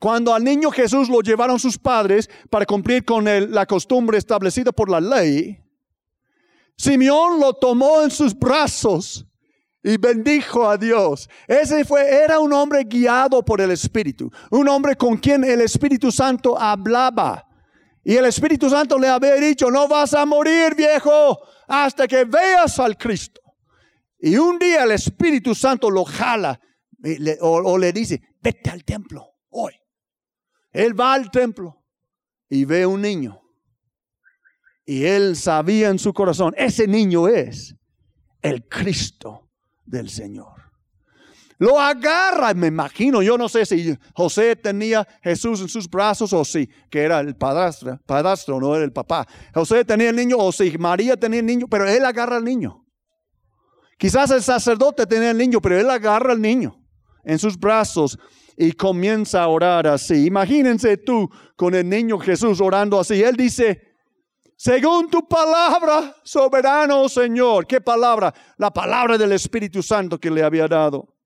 Cuando 0.00 0.32
al 0.32 0.42
niño 0.42 0.70
Jesús 0.70 1.10
lo 1.10 1.20
llevaron 1.20 1.60
sus 1.60 1.76
padres 1.76 2.30
para 2.48 2.64
cumplir 2.64 3.04
con 3.04 3.26
la 3.52 3.66
costumbre 3.66 4.16
establecida 4.16 4.72
por 4.72 4.88
la 4.88 4.98
ley, 4.98 5.62
Simeón 6.74 7.38
lo 7.38 7.52
tomó 7.52 8.00
en 8.02 8.10
sus 8.10 8.34
brazos 8.34 9.26
y 9.82 9.98
bendijo 9.98 10.66
a 10.66 10.78
Dios. 10.78 11.28
Ese 11.46 11.84
fue, 11.84 12.10
era 12.24 12.40
un 12.40 12.50
hombre 12.54 12.84
guiado 12.84 13.44
por 13.44 13.60
el 13.60 13.72
Espíritu, 13.72 14.32
un 14.50 14.68
hombre 14.68 14.96
con 14.96 15.18
quien 15.18 15.44
el 15.44 15.60
Espíritu 15.60 16.10
Santo 16.10 16.58
hablaba. 16.58 17.46
Y 18.02 18.16
el 18.16 18.24
Espíritu 18.24 18.70
Santo 18.70 18.98
le 18.98 19.06
había 19.06 19.34
dicho, 19.34 19.70
no 19.70 19.86
vas 19.86 20.14
a 20.14 20.24
morir 20.24 20.74
viejo 20.74 21.38
hasta 21.68 22.08
que 22.08 22.24
veas 22.24 22.78
al 22.78 22.96
Cristo. 22.96 23.42
Y 24.18 24.38
un 24.38 24.58
día 24.58 24.84
el 24.84 24.92
Espíritu 24.92 25.54
Santo 25.54 25.90
lo 25.90 26.06
jala 26.06 26.58
o 27.42 27.76
le 27.76 27.92
dice, 27.92 28.22
vete 28.40 28.70
al 28.70 28.82
templo 28.82 29.34
hoy. 29.50 29.74
Él 30.72 30.98
va 30.98 31.14
al 31.14 31.30
templo 31.30 31.82
y 32.48 32.64
ve 32.64 32.86
un 32.86 33.02
niño. 33.02 33.40
Y 34.84 35.04
él 35.04 35.36
sabía 35.36 35.88
en 35.88 35.98
su 35.98 36.12
corazón, 36.12 36.54
ese 36.56 36.86
niño 36.86 37.28
es 37.28 37.76
el 38.42 38.66
Cristo 38.68 39.50
del 39.84 40.08
Señor. 40.10 40.60
Lo 41.58 41.78
agarra, 41.78 42.54
me 42.54 42.68
imagino, 42.68 43.20
yo 43.20 43.36
no 43.36 43.46
sé 43.46 43.66
si 43.66 43.94
José 44.14 44.56
tenía 44.56 45.06
Jesús 45.22 45.60
en 45.60 45.68
sus 45.68 45.90
brazos 45.90 46.32
o 46.32 46.42
si, 46.42 46.66
que 46.90 47.02
era 47.02 47.20
el 47.20 47.36
padrastro, 47.36 48.00
padrastro, 48.06 48.58
no 48.58 48.74
era 48.74 48.82
el 48.82 48.92
papá. 48.92 49.28
José 49.52 49.84
tenía 49.84 50.08
el 50.08 50.16
niño 50.16 50.38
o 50.38 50.50
si 50.52 50.76
María 50.78 51.18
tenía 51.18 51.40
el 51.40 51.46
niño, 51.46 51.66
pero 51.68 51.86
él 51.86 52.02
agarra 52.06 52.38
al 52.38 52.44
niño. 52.44 52.86
Quizás 53.98 54.30
el 54.30 54.42
sacerdote 54.42 55.06
tenía 55.06 55.32
el 55.32 55.36
niño, 55.36 55.60
pero 55.60 55.78
él 55.78 55.90
agarra 55.90 56.32
al 56.32 56.40
niño 56.40 56.82
en 57.24 57.38
sus 57.38 57.58
brazos 57.58 58.18
y 58.62 58.72
comienza 58.72 59.42
a 59.42 59.48
orar 59.48 59.86
así. 59.86 60.26
Imagínense 60.26 60.98
tú 60.98 61.30
con 61.56 61.74
el 61.74 61.88
niño 61.88 62.18
Jesús 62.18 62.60
orando 62.60 63.00
así. 63.00 63.22
Él 63.22 63.34
dice, 63.34 63.94
según 64.54 65.08
tu 65.08 65.26
palabra, 65.26 66.14
soberano 66.22 67.08
Señor. 67.08 67.66
¿Qué 67.66 67.80
palabra? 67.80 68.34
La 68.58 68.70
palabra 68.70 69.16
del 69.16 69.32
Espíritu 69.32 69.82
Santo 69.82 70.20
que 70.20 70.30
le 70.30 70.42
había 70.42 70.68
dado. 70.68 71.16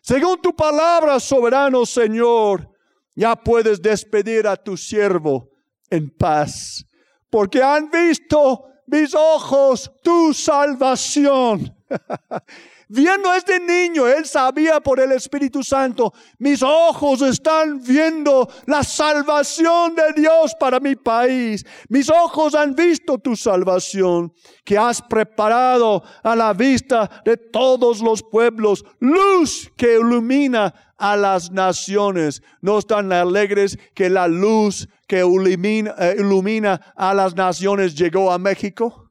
Según 0.00 0.42
tu 0.42 0.56
palabra, 0.56 1.20
soberano 1.20 1.86
Señor, 1.86 2.68
ya 3.14 3.36
puedes 3.36 3.80
despedir 3.80 4.48
a 4.48 4.56
tu 4.56 4.76
siervo 4.76 5.50
en 5.88 6.10
paz, 6.10 6.84
porque 7.30 7.62
han 7.62 7.88
visto 7.92 8.64
mis 8.88 9.14
ojos 9.14 9.88
tu 10.02 10.34
salvación. 10.34 11.76
viendo 12.92 13.30
a 13.30 13.38
este 13.38 13.58
niño, 13.58 14.06
él 14.06 14.26
sabía 14.26 14.80
por 14.80 15.00
el 15.00 15.12
Espíritu 15.12 15.62
Santo, 15.62 16.12
mis 16.38 16.62
ojos 16.62 17.22
están 17.22 17.82
viendo 17.82 18.48
la 18.66 18.84
salvación 18.84 19.94
de 19.94 20.20
Dios 20.20 20.54
para 20.60 20.78
mi 20.78 20.94
país. 20.94 21.64
Mis 21.88 22.10
ojos 22.10 22.54
han 22.54 22.74
visto 22.74 23.16
tu 23.18 23.34
salvación 23.34 24.32
que 24.62 24.76
has 24.76 25.00
preparado 25.00 26.02
a 26.22 26.36
la 26.36 26.52
vista 26.52 27.22
de 27.24 27.38
todos 27.38 28.00
los 28.00 28.22
pueblos, 28.22 28.84
luz 29.00 29.72
que 29.76 29.94
ilumina 29.94 30.74
a 30.98 31.16
las 31.16 31.50
naciones. 31.50 32.42
¿No 32.60 32.78
están 32.78 33.10
alegres 33.10 33.78
que 33.94 34.10
la 34.10 34.28
luz 34.28 34.86
que 35.08 35.20
ilumina, 35.20 35.94
eh, 35.98 36.16
ilumina 36.18 36.92
a 36.94 37.14
las 37.14 37.34
naciones 37.34 37.94
llegó 37.94 38.30
a 38.30 38.38
México? 38.38 39.08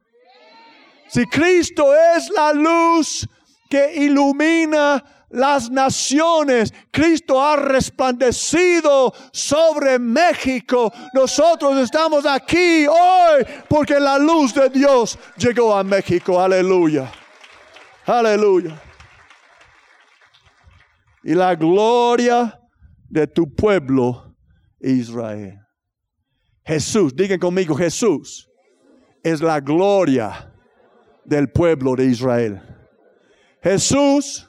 Si 1.08 1.26
Cristo 1.26 1.92
es 2.16 2.30
la 2.30 2.54
luz 2.54 3.28
que 3.72 3.94
ilumina 4.04 5.02
las 5.30 5.70
naciones. 5.70 6.74
Cristo 6.90 7.42
ha 7.42 7.56
resplandecido 7.56 9.14
sobre 9.32 9.98
México. 9.98 10.92
Nosotros 11.14 11.78
estamos 11.78 12.26
aquí 12.26 12.86
hoy 12.86 13.46
porque 13.70 13.98
la 13.98 14.18
luz 14.18 14.52
de 14.52 14.68
Dios 14.68 15.18
llegó 15.38 15.74
a 15.74 15.82
México. 15.82 16.38
Aleluya. 16.38 17.10
Aleluya. 18.04 18.78
Y 21.24 21.34
la 21.34 21.54
gloria 21.54 22.60
de 23.08 23.26
tu 23.26 23.54
pueblo 23.54 24.36
Israel. 24.80 25.58
Jesús, 26.62 27.16
digan 27.16 27.38
conmigo, 27.38 27.74
Jesús 27.74 28.50
es 29.22 29.40
la 29.40 29.60
gloria 29.60 30.52
del 31.24 31.50
pueblo 31.50 31.96
de 31.96 32.04
Israel. 32.04 32.71
Jesús 33.62 34.48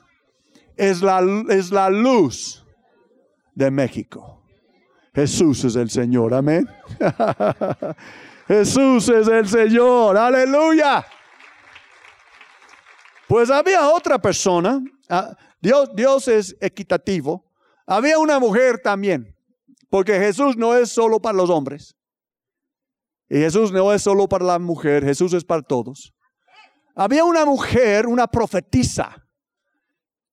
es 0.76 1.02
la, 1.02 1.22
es 1.50 1.72
la 1.72 1.90
luz 1.90 2.66
de 3.54 3.70
México. 3.70 4.44
Jesús 5.14 5.64
es 5.64 5.76
el 5.76 5.90
Señor, 5.90 6.34
amén. 6.34 6.68
Jesús 8.48 9.08
es 9.10 9.28
el 9.28 9.48
Señor, 9.48 10.18
aleluya. 10.18 11.06
Pues 13.28 13.50
había 13.52 13.88
otra 13.90 14.20
persona, 14.20 14.84
ah, 15.10 15.36
Dios, 15.62 15.90
Dios 15.96 16.28
es 16.28 16.58
equitativo. 16.60 17.46
Había 17.86 18.18
una 18.18 18.40
mujer 18.40 18.80
también, 18.80 19.36
porque 19.90 20.20
Jesús 20.20 20.58
no 20.58 20.76
es 20.76 20.90
solo 20.90 21.20
para 21.20 21.38
los 21.38 21.50
hombres. 21.50 21.96
Y 23.30 23.38
Jesús 23.38 23.72
no 23.72 23.94
es 23.94 24.02
solo 24.02 24.28
para 24.28 24.46
la 24.46 24.60
mujer, 24.60 25.04
Jesús 25.04 25.34
es 25.34 25.44
para 25.44 25.62
todos. 25.62 26.14
Había 26.96 27.24
una 27.24 27.46
mujer, 27.46 28.06
una 28.06 28.28
profetisa, 28.28 29.24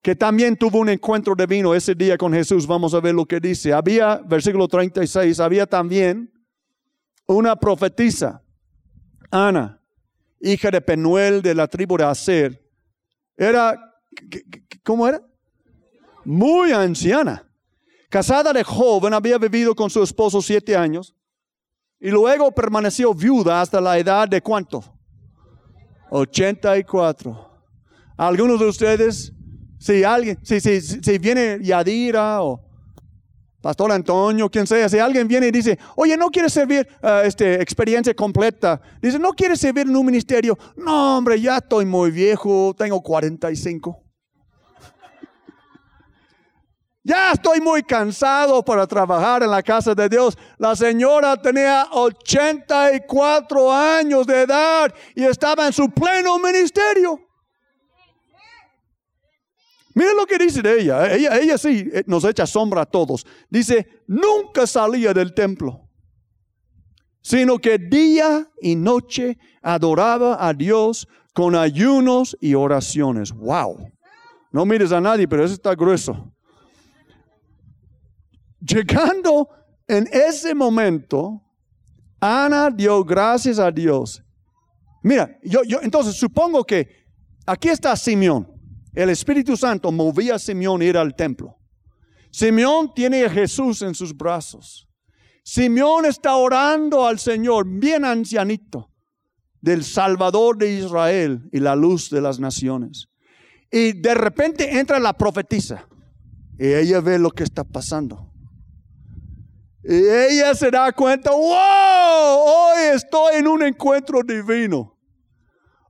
que 0.03 0.15
también 0.15 0.57
tuvo 0.57 0.79
un 0.79 0.89
encuentro 0.89 1.35
divino 1.35 1.75
ese 1.75 1.95
día 1.95 2.17
con 2.17 2.33
Jesús. 2.33 2.67
Vamos 2.67 2.95
a 2.95 3.01
ver 3.01 3.15
lo 3.15 3.27
que 3.27 3.41
dice. 3.41 3.73
Había, 3.73 4.17
versículo 4.17 4.69
36, 4.69 5.41
había 5.41 5.67
también 5.67 6.33
una 7.27 7.57
profetisa, 7.57 8.43
Ana, 9.31 9.81
hija 10.41 10.71
de 10.71 10.81
Penuel 10.81 11.43
de 11.43 11.55
la 11.55 11.69
tribu 11.69 11.97
de 11.97 12.05
Aser. 12.05 12.61
Era, 13.37 13.95
¿cómo 14.83 15.07
era? 15.07 15.23
Muy 16.25 16.73
anciana. 16.73 17.47
Casada 18.09 18.53
de 18.53 18.65
joven, 18.65 19.15
había 19.15 19.39
vivido 19.39 19.75
con 19.75 19.89
su 19.89 20.03
esposo 20.03 20.43
siete 20.43 20.77
años 20.77 21.15
y 22.01 22.11
luego 22.11 22.51
permaneció 22.51 23.15
viuda 23.15 23.61
hasta 23.61 23.81
la 23.81 23.99
edad 23.99 24.29
de 24.29 24.43
cuánto? 24.43 25.00
84. 26.11 27.51
Algunos 28.17 28.61
de 28.61 28.67
ustedes, 28.67 29.33
si 29.79 30.05
alguien, 30.05 30.39
si, 30.43 30.61
si, 30.61 30.81
si 30.81 31.19
viene 31.19 31.59
Yadira 31.63 32.43
o 32.43 32.61
Pastor 33.61 33.93
Antonio, 33.93 34.49
quien 34.51 34.67
sea, 34.67 34.89
si 34.89 34.99
alguien 34.99 35.29
viene 35.29 35.49
y 35.49 35.51
dice, 35.51 35.79
oye, 35.97 36.17
no 36.17 36.29
quieres 36.29 36.53
servir 36.53 36.89
uh, 37.03 37.25
este, 37.25 37.61
experiencia 37.61 38.15
completa, 38.15 38.81
dice, 39.03 39.19
no 39.19 39.33
quieres 39.33 39.61
servir 39.61 39.87
en 39.87 39.95
un 39.95 40.07
ministerio, 40.07 40.59
no, 40.77 41.19
hombre, 41.19 41.41
ya 41.41 41.59
estoy 41.59 41.85
muy 41.85 42.11
viejo, 42.11 42.75
tengo 42.77 43.03
45. 43.03 44.10
Ya 47.11 47.33
estoy 47.33 47.61
muy 47.61 47.83
cansado 47.83 48.65
para 48.65 48.87
trabajar 48.87 49.43
en 49.43 49.51
la 49.51 49.65
casa 49.65 49.97
de 49.97 50.09
Dios. 50.09 50.39
La 50.59 50.77
señora 50.77 51.37
tenía 51.37 51.89
84 51.91 53.73
años 53.73 54.25
de 54.29 54.43
edad 54.43 54.95
y 55.17 55.25
estaba 55.25 55.67
en 55.67 55.73
su 55.73 55.91
pleno 55.91 56.39
ministerio. 56.39 57.19
Miren 59.93 60.17
lo 60.17 60.25
que 60.25 60.39
dice 60.39 60.63
de 60.63 60.83
ella. 60.83 61.13
ella. 61.13 61.37
Ella 61.37 61.59
sí 61.59 61.91
eh, 61.93 62.05
nos 62.07 62.23
echa 62.23 62.47
sombra 62.47 62.83
a 62.83 62.87
todos. 62.87 63.27
Dice, 63.49 63.89
nunca 64.07 64.65
salía 64.65 65.13
del 65.13 65.35
templo, 65.35 65.89
sino 67.21 67.59
que 67.59 67.77
día 67.79 68.47
y 68.63 68.77
noche 68.77 69.37
adoraba 69.63 70.47
a 70.47 70.55
Dios 70.55 71.09
con 71.35 71.57
ayunos 71.57 72.37
y 72.41 72.55
oraciones. 72.55 73.33
Wow. 73.33 73.91
No 74.53 74.65
mires 74.65 74.93
a 74.93 75.01
nadie, 75.01 75.27
pero 75.27 75.45
eso 75.45 75.55
está 75.55 75.75
grueso. 75.75 76.33
Llegando 78.61 79.49
en 79.87 80.09
ese 80.13 80.55
momento, 80.55 81.43
Ana 82.21 82.71
dio 82.71 83.05
gracias 83.05 83.59
a 83.59 83.71
Dios. 83.71 84.23
Mira, 85.03 85.39
yo, 85.43 85.63
yo 85.65 85.81
entonces 85.83 86.15
supongo 86.17 86.65
que 86.65 86.89
aquí 87.47 87.69
está 87.69 87.97
Simeón. 87.97 88.47
El 88.93 89.11
Espíritu 89.11 89.57
Santo 89.57 89.91
movía 89.91 90.35
a 90.35 90.39
Simeón 90.39 90.83
a 90.83 90.85
ir 90.85 90.97
al 90.97 91.15
templo. 91.15 91.57
Simeón 92.31 92.93
tiene 92.95 93.25
a 93.25 93.31
Jesús 93.31 93.83
en 93.83 93.95
sus 93.95 94.17
brazos. 94.17 94.89
Simeón 95.43 96.05
está 96.05 96.37
orando 96.37 97.07
al 97.07 97.19
Señor, 97.19 97.67
bien 97.67 98.05
ancianito, 98.05 98.91
del 99.61 99.85
Salvador 99.85 100.59
de 100.59 100.73
Israel 100.75 101.49
y 101.53 101.61
la 101.61 101.75
luz 101.75 102.11
de 102.11 102.21
las 102.21 102.39
naciones. 102.39 103.09
Y 103.71 103.93
de 103.93 104.15
repente 104.15 104.79
entra 104.79 104.99
la 104.99 105.13
profetisa 105.13 105.89
y 106.59 106.67
ella 106.67 107.01
ve 107.01 107.19
lo 107.19 107.31
que 107.31 107.45
está 107.45 107.65
pasando. 107.65 108.30
Y 109.83 109.95
ella 109.95 110.55
se 110.55 110.71
da 110.71 110.93
cuenta, 110.93 111.31
wow, 111.31 111.49
hoy 111.49 112.83
estoy 112.95 113.37
en 113.37 113.49
un 113.49 113.63
encuentro 113.63 114.23
divino. 114.23 114.99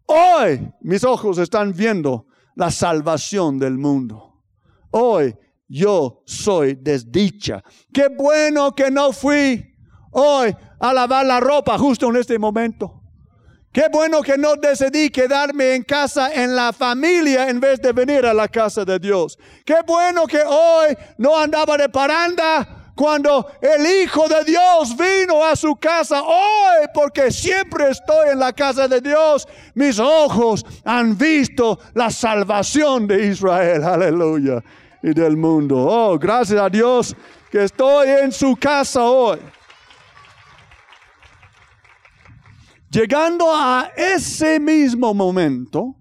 Hoy 0.06 0.72
mis 0.80 1.02
ojos 1.04 1.38
están 1.38 1.72
viendo 1.72 2.26
la 2.54 2.70
salvación 2.70 3.58
del 3.58 3.78
mundo. 3.78 4.42
Hoy 4.90 5.36
yo 5.68 6.22
soy 6.24 6.74
desdicha. 6.74 7.62
Qué 7.92 8.08
bueno 8.08 8.74
que 8.74 8.90
no 8.90 9.12
fui 9.12 9.74
hoy 10.12 10.54
a 10.78 10.92
lavar 10.92 11.26
la 11.26 11.40
ropa 11.40 11.76
justo 11.78 12.08
en 12.10 12.16
este 12.16 12.38
momento. 12.38 13.02
Qué 13.72 13.84
bueno 13.92 14.20
que 14.22 14.36
no 14.36 14.56
decidí 14.56 15.10
quedarme 15.10 15.74
en 15.74 15.84
casa 15.84 16.32
en 16.32 16.56
la 16.56 16.72
familia 16.72 17.48
en 17.48 17.60
vez 17.60 17.80
de 17.80 17.92
venir 17.92 18.26
a 18.26 18.34
la 18.34 18.48
casa 18.48 18.84
de 18.84 18.98
Dios. 18.98 19.38
Qué 19.64 19.76
bueno 19.86 20.26
que 20.26 20.42
hoy 20.42 20.96
no 21.18 21.38
andaba 21.38 21.76
de 21.76 21.88
paranda 21.88 22.79
cuando 23.00 23.46
el 23.62 24.02
Hijo 24.02 24.28
de 24.28 24.44
Dios 24.44 24.94
vino 24.94 25.42
a 25.42 25.56
su 25.56 25.74
casa 25.76 26.22
hoy, 26.22 26.86
porque 26.92 27.30
siempre 27.30 27.88
estoy 27.88 28.28
en 28.28 28.38
la 28.38 28.52
casa 28.52 28.86
de 28.86 29.00
Dios, 29.00 29.48
mis 29.74 29.98
ojos 29.98 30.66
han 30.84 31.16
visto 31.16 31.78
la 31.94 32.10
salvación 32.10 33.06
de 33.06 33.28
Israel, 33.28 33.84
aleluya, 33.84 34.62
y 35.02 35.14
del 35.14 35.38
mundo. 35.38 35.78
Oh, 35.78 36.18
gracias 36.18 36.60
a 36.60 36.68
Dios 36.68 37.16
que 37.50 37.64
estoy 37.64 38.06
en 38.22 38.32
su 38.32 38.54
casa 38.54 39.02
hoy. 39.04 39.38
Llegando 42.90 43.50
a 43.50 43.92
ese 43.96 44.60
mismo 44.60 45.14
momento, 45.14 45.96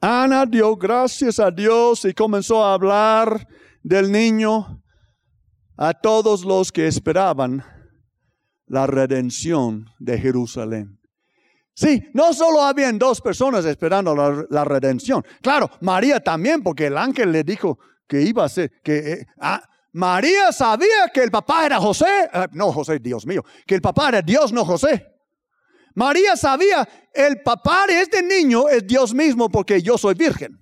Ana 0.00 0.46
dio 0.46 0.74
gracias 0.74 1.38
a 1.38 1.50
Dios 1.50 2.02
y 2.06 2.14
comenzó 2.14 2.64
a 2.64 2.72
hablar 2.72 3.46
del 3.82 4.10
niño 4.10 4.80
a 5.76 5.94
todos 5.94 6.44
los 6.44 6.72
que 6.72 6.86
esperaban 6.86 7.64
la 8.66 8.86
redención 8.86 9.86
de 9.98 10.18
Jerusalén. 10.18 11.00
Sí, 11.74 12.08
no 12.12 12.32
solo 12.32 12.62
habían 12.62 12.98
dos 12.98 13.20
personas 13.20 13.64
esperando 13.64 14.14
la, 14.48 14.64
redención. 14.64 15.24
Claro, 15.42 15.68
María 15.80 16.20
también, 16.20 16.62
porque 16.62 16.86
el 16.86 16.96
ángel 16.96 17.32
le 17.32 17.42
dijo 17.42 17.78
que 18.06 18.22
iba 18.22 18.44
a 18.44 18.48
ser, 18.48 18.70
que 18.82 19.12
eh, 19.12 19.26
ah, 19.40 19.60
María 19.92 20.52
sabía 20.52 21.08
que 21.12 21.22
el 21.22 21.32
papá 21.32 21.66
era 21.66 21.80
José, 21.80 22.30
eh, 22.32 22.46
no 22.52 22.70
José, 22.70 23.00
Dios 23.00 23.26
mío, 23.26 23.44
que 23.66 23.74
el 23.74 23.80
papá 23.80 24.08
era 24.10 24.22
Dios, 24.22 24.52
no 24.52 24.64
José. 24.64 25.04
María 25.94 26.36
sabía, 26.36 26.88
el 27.12 27.42
papá 27.42 27.86
de 27.88 28.00
este 28.00 28.22
niño 28.22 28.68
es 28.68 28.86
Dios 28.86 29.12
mismo 29.12 29.48
porque 29.48 29.82
yo 29.82 29.98
soy 29.98 30.14
virgen. 30.14 30.60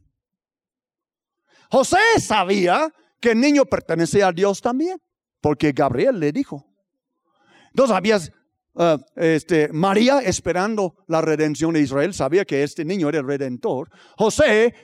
José 1.71 1.99
sabía 2.19 2.93
que 3.23 3.31
el 3.31 3.41
niño 3.41 3.65
pertenecía 3.65 4.29
a 4.29 4.33
Dios 4.33 4.61
también, 4.61 4.99
porque 5.41 5.73
Gabriel 5.73 6.21
le 6.21 6.33
dijo. 6.33 6.67
Entonces 7.71 7.97
habías 7.97 8.33
uh, 8.75 8.99
este, 9.17 9.69
María 9.73 10.19
esperando 10.19 10.97
la 11.07 11.23
redención 11.23 11.73
de 11.73 11.81
Israel, 11.81 12.13
sabía 12.13 12.45
que 12.45 12.63
este 12.63 12.85
niño 12.85 13.09
era 13.09 13.21
el 13.21 13.27
redentor. 13.27 13.89
José 14.19 14.75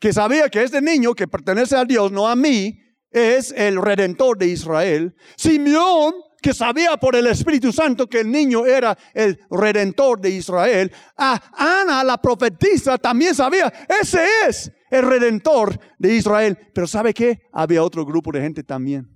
que 0.00 0.12
sabía 0.14 0.48
que 0.48 0.62
este 0.62 0.80
niño 0.80 1.14
que 1.14 1.28
pertenece 1.28 1.76
a 1.76 1.84
Dios, 1.84 2.10
no 2.10 2.26
a 2.26 2.34
mí, 2.34 2.80
es 3.10 3.52
el 3.52 3.80
redentor 3.80 4.38
de 4.38 4.46
Israel. 4.46 5.14
Simeón, 5.36 6.14
que 6.40 6.54
sabía 6.54 6.96
por 6.96 7.16
el 7.16 7.26
Espíritu 7.26 7.72
Santo 7.72 8.08
que 8.08 8.20
el 8.20 8.30
niño 8.30 8.66
era 8.66 8.96
el 9.14 9.38
redentor 9.50 10.20
de 10.20 10.30
Israel. 10.30 10.92
A 11.16 11.40
Ana, 11.80 12.02
la 12.04 12.18
profetisa, 12.18 12.98
también 12.98 13.34
sabía, 13.34 13.72
ese 14.00 14.24
es 14.46 14.72
el 14.90 15.02
redentor 15.02 15.78
de 15.98 16.14
Israel. 16.14 16.58
Pero 16.74 16.86
¿sabe 16.86 17.14
qué? 17.14 17.42
Había 17.52 17.82
otro 17.82 18.04
grupo 18.04 18.32
de 18.32 18.40
gente 18.40 18.62
también. 18.62 19.08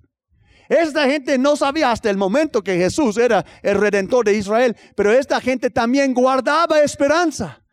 Esta 0.68 1.04
gente 1.06 1.36
no 1.36 1.56
sabía 1.56 1.90
hasta 1.90 2.08
el 2.08 2.16
momento 2.16 2.62
que 2.62 2.76
Jesús 2.76 3.18
era 3.18 3.44
el 3.62 3.76
redentor 3.76 4.24
de 4.24 4.34
Israel, 4.34 4.76
pero 4.96 5.12
esta 5.12 5.40
gente 5.40 5.70
también 5.70 6.14
guardaba 6.14 6.80
esperanza. 6.80 7.63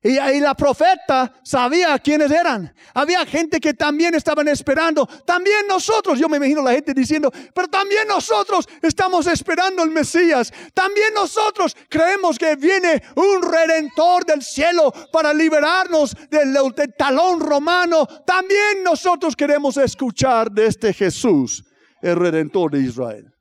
Y, 0.00 0.16
ahí 0.18 0.38
la 0.38 0.54
profeta 0.54 1.40
sabía 1.42 1.98
quiénes 1.98 2.30
eran. 2.30 2.72
Había 2.94 3.26
gente 3.26 3.58
que 3.58 3.74
también 3.74 4.14
estaban 4.14 4.46
esperando. 4.46 5.06
También 5.26 5.66
nosotros, 5.68 6.18
yo 6.18 6.28
me 6.28 6.36
imagino 6.36 6.62
la 6.62 6.72
gente 6.72 6.94
diciendo, 6.94 7.32
pero 7.52 7.66
también 7.66 8.06
nosotros 8.06 8.68
estamos 8.80 9.26
esperando 9.26 9.82
el 9.82 9.90
Mesías. 9.90 10.52
También 10.72 11.12
nosotros 11.14 11.76
creemos 11.88 12.38
que 12.38 12.54
viene 12.54 13.02
un 13.16 13.42
redentor 13.42 14.24
del 14.24 14.42
cielo 14.42 14.92
para 15.12 15.34
liberarnos 15.34 16.16
del, 16.30 16.52
del 16.52 16.94
talón 16.96 17.40
romano. 17.40 18.06
También 18.24 18.84
nosotros 18.84 19.34
queremos 19.34 19.76
escuchar 19.78 20.50
de 20.52 20.66
este 20.66 20.92
Jesús, 20.92 21.64
el 22.02 22.14
redentor 22.14 22.70
de 22.70 22.82
Israel. 22.82 23.34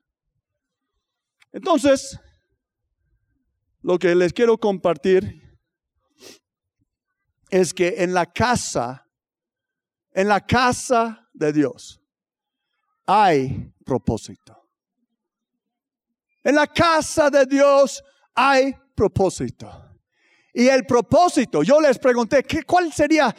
Entonces, 1.51 2.19
lo 3.81 3.99
que 3.99 4.15
les 4.15 4.33
quiero 4.33 4.57
compartir 4.57 5.46
es 7.49 7.73
que 7.73 7.95
en 7.97 8.13
la 8.13 8.25
casa, 8.25 9.07
en 10.11 10.27
la 10.27 10.45
casa 10.45 11.29
de 11.33 11.53
Dios, 11.53 12.01
hay 13.05 13.73
propósito. 13.85 14.67
En 16.43 16.55
la 16.55 16.67
casa 16.67 17.29
de 17.29 17.45
Dios 17.45 18.03
hay 18.33 18.73
propósito. 18.95 19.86
Y 20.59 20.69
el 20.69 20.87
propósito, 20.87 21.61
yo 21.61 21.79
les 21.79 21.99
pregunté, 21.99 22.41
¿qué, 22.41 22.63
¿cuál 22.63 22.91
sería 22.91 23.35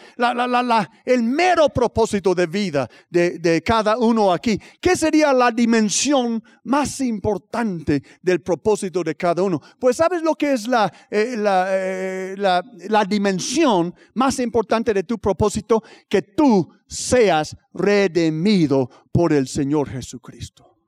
el 1.04 1.22
mero 1.24 1.68
propósito 1.68 2.32
de 2.32 2.46
vida 2.46 2.88
de, 3.10 3.60
cada 3.66 3.98
uno 3.98 4.32
aquí? 4.32 4.56
¿Qué 4.80 4.94
sería 4.94 5.32
la 5.32 5.50
dimensión 5.50 6.40
más 6.62 7.00
importante 7.00 8.04
del 8.22 8.40
propósito 8.40 9.02
de 9.02 9.16
cada 9.16 9.42
uno? 9.42 9.60
Pues 9.80 9.96
sabes 9.96 10.22
lo 10.22 10.36
que 10.36 10.52
es 10.52 10.68
la, 10.68 10.86
eh, 11.10 11.34
eh, 11.36 12.34
la 12.38 13.04
dimensión 13.04 13.92
más 14.14 14.38
importante 14.38 14.94
de 14.94 15.02
tu 15.02 15.18
propósito, 15.18 15.82
que 16.08 16.22
tú 16.22 16.72
seas 16.86 17.56
redimido 17.74 18.88
por 19.10 19.32
el 19.32 19.48
Señor 19.48 19.88
Jesucristo. 19.88 20.78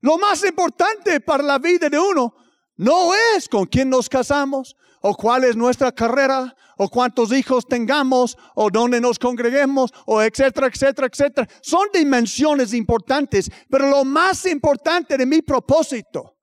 Lo 0.00 0.16
más 0.16 0.44
importante 0.44 1.18
para 1.18 1.42
la 1.42 1.58
vida 1.58 1.88
de 1.88 1.98
uno 1.98 2.32
no 2.78 3.12
es 3.36 3.48
con 3.48 3.66
quién 3.66 3.90
nos 3.90 4.08
casamos, 4.08 4.74
o 5.00 5.14
cuál 5.14 5.44
es 5.44 5.56
nuestra 5.56 5.92
carrera, 5.92 6.54
o 6.76 6.88
cuántos 6.88 7.32
hijos 7.32 7.66
tengamos, 7.66 8.36
o 8.54 8.70
dónde 8.70 9.00
nos 9.00 9.18
congreguemos, 9.18 9.92
o 10.06 10.22
etcétera, 10.22 10.68
etcétera, 10.68 11.08
etcétera. 11.12 11.48
Son 11.60 11.88
dimensiones 11.92 12.72
importantes, 12.72 13.50
pero 13.68 13.90
lo 13.90 14.04
más 14.04 14.46
importante 14.46 15.16
de 15.16 15.26
mi 15.26 15.42
propósito 15.42 16.36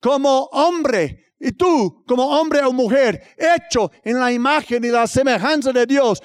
como 0.00 0.44
hombre, 0.52 1.34
y 1.38 1.52
tú 1.52 2.02
como 2.06 2.26
hombre 2.38 2.60
o 2.62 2.72
mujer, 2.72 3.22
hecho 3.36 3.90
en 4.02 4.18
la 4.18 4.32
imagen 4.32 4.84
y 4.84 4.88
la 4.88 5.06
semejanza 5.06 5.72
de 5.72 5.84
Dios, 5.84 6.22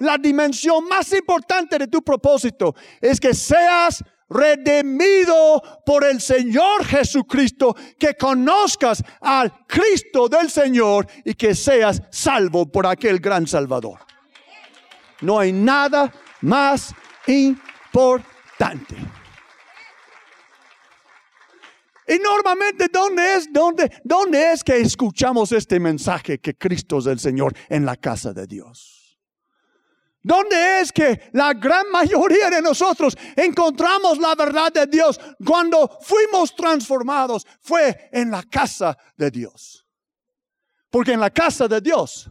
la 0.00 0.18
dimensión 0.18 0.88
más 0.88 1.12
importante 1.12 1.78
de 1.78 1.86
tu 1.86 2.02
propósito 2.02 2.74
es 3.00 3.20
que 3.20 3.34
seas 3.34 4.02
redimido 4.32 5.62
por 5.84 6.04
el 6.04 6.20
Señor 6.20 6.84
Jesucristo, 6.84 7.74
que 7.98 8.14
conozcas 8.14 9.02
al 9.20 9.66
Cristo 9.66 10.28
del 10.28 10.50
Señor 10.50 11.06
y 11.24 11.34
que 11.34 11.54
seas 11.54 12.02
salvo 12.10 12.70
por 12.70 12.86
aquel 12.86 13.18
gran 13.20 13.46
Salvador. 13.46 14.00
No 15.20 15.38
hay 15.38 15.52
nada 15.52 16.12
más 16.40 16.94
importante. 17.26 18.96
Y 22.08 22.18
normalmente, 22.18 22.88
¿dónde 22.92 23.34
es, 23.36 23.52
dónde, 23.52 23.90
¿dónde 24.02 24.52
es 24.52 24.64
que 24.64 24.80
escuchamos 24.80 25.52
este 25.52 25.78
mensaje 25.78 26.38
que 26.38 26.56
Cristo 26.56 26.98
es 26.98 27.06
el 27.06 27.20
Señor 27.20 27.54
en 27.68 27.86
la 27.86 27.96
casa 27.96 28.32
de 28.32 28.46
Dios? 28.46 29.01
¿Dónde 30.22 30.80
es 30.80 30.92
que 30.92 31.30
la 31.32 31.52
gran 31.52 31.90
mayoría 31.90 32.48
de 32.48 32.62
nosotros 32.62 33.16
encontramos 33.36 34.18
la 34.18 34.34
verdad 34.34 34.72
de 34.72 34.86
Dios 34.86 35.18
cuando 35.44 35.98
fuimos 36.00 36.54
transformados? 36.54 37.46
Fue 37.60 38.08
en 38.12 38.30
la 38.30 38.42
casa 38.44 38.96
de 39.16 39.30
Dios. 39.30 39.84
Porque 40.90 41.12
en 41.12 41.20
la 41.20 41.30
casa 41.30 41.66
de 41.66 41.80
Dios 41.80 42.30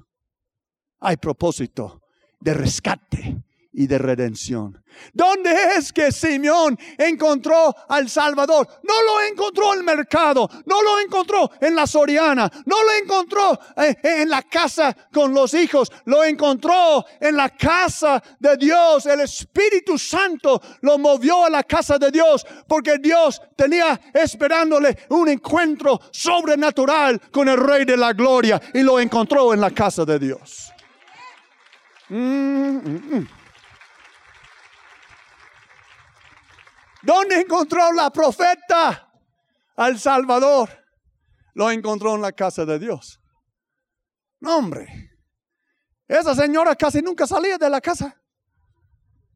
hay 1.00 1.18
propósito 1.18 2.02
de 2.40 2.54
rescate 2.54 3.44
y 3.74 3.88
de 3.88 3.98
redención. 3.98 4.84
¿Dónde 5.14 5.52
es 5.78 5.94
que 5.94 6.12
Simeón 6.12 6.78
encontró 6.98 7.74
al 7.88 8.10
Salvador? 8.10 8.68
No 8.84 8.94
lo 9.02 9.22
encontró 9.22 9.74
en 9.74 9.80
el 9.80 9.86
mercado, 9.86 10.50
no 10.66 10.82
lo 10.82 11.00
encontró 11.00 11.50
en 11.62 11.76
la 11.76 11.88
Soriana, 11.88 12.52
no 12.66 12.76
lo 12.84 12.94
encontró 13.02 13.58
eh, 13.78 13.96
en 14.04 14.30
la 14.30 14.44
casa 14.44 14.96
con 15.14 15.34
los 15.34 15.54
hijos, 15.54 15.92
lo 16.06 16.24
encontró 16.24 17.06
en 17.20 17.38
la 17.38 17.50
casa 17.50 18.22
de 18.40 18.58
Dios. 18.58 19.06
El 19.06 19.22
Espíritu 19.22 19.98
Santo 19.98 20.62
lo 20.82 20.98
movió 20.98 21.46
a 21.46 21.50
la 21.50 21.64
casa 21.64 21.98
de 21.98 22.12
Dios 22.12 22.46
porque 22.68 22.98
Dios 22.98 23.42
tenía 23.56 24.00
esperándole 24.14 24.98
un 25.10 25.30
encuentro 25.30 26.00
sobrenatural 26.12 27.22
con 27.32 27.48
el 27.48 27.58
Rey 27.58 27.86
de 27.86 27.98
la 27.98 28.14
Gloria 28.14 28.62
y 28.74 28.82
lo 28.82 29.00
encontró 29.00 29.54
en 29.54 29.62
la 29.62 29.72
casa 29.72 30.04
de 30.04 30.20
Dios. 30.20 30.72
Mm, 32.10 32.78
mm, 32.78 33.28
¿Dónde 37.04 37.42
encontró 37.42 37.92
la 37.94 38.12
profeta 38.12 39.12
al 39.76 40.00
Salvador? 40.00 40.70
Lo 41.54 41.72
encontró 41.72 42.16
en 42.16 42.22
la 42.22 42.32
casa 42.32 42.66
de 42.66 42.80
Dios. 42.80 43.20
No, 44.40 44.58
hombre. 44.58 45.12
Esa 46.08 46.36
señora 46.36 46.76
casi 46.76 47.02
nunca 47.02 47.26
salía 47.26 47.58
de 47.58 47.70
la 47.70 47.82
casa. 47.82 48.22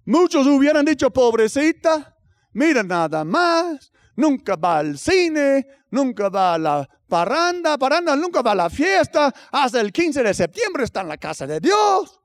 Muchos 0.06 0.46
hubieran 0.46 0.86
dicho, 0.86 1.10
pobrecita, 1.10 2.16
mira 2.54 2.84
nada 2.84 3.24
más, 3.24 3.92
nunca 4.16 4.56
va 4.56 4.80
al 4.80 4.98
cine, 4.98 5.66
nunca 5.90 6.30
va 6.30 6.54
a 6.54 6.58
la 6.58 6.90
parranda, 7.08 7.78
parranda 7.78 8.16
nunca 8.16 8.42
va 8.42 8.52
a 8.52 8.56
la 8.56 8.70
fiesta, 8.70 9.34
hasta 9.52 9.82
el 9.82 9.92
15 9.92 10.22
de 10.22 10.34
septiembre 10.34 10.84
está 10.84 11.02
en 11.02 11.08
la 11.08 11.18
casa 11.18 11.48
de 11.48 11.60
Dios. 11.60 12.20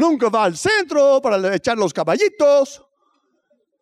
Nunca 0.00 0.30
va 0.30 0.44
al 0.44 0.56
centro 0.56 1.20
para 1.20 1.54
echar 1.54 1.76
los 1.76 1.92
caballitos. 1.92 2.82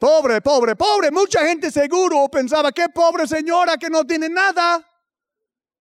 Pobre, 0.00 0.40
pobre, 0.40 0.74
pobre. 0.74 1.12
Mucha 1.12 1.46
gente 1.46 1.70
seguro 1.70 2.28
pensaba, 2.28 2.72
qué 2.72 2.88
pobre 2.88 3.28
señora 3.28 3.76
que 3.76 3.88
no 3.88 4.04
tiene 4.04 4.28
nada, 4.28 4.85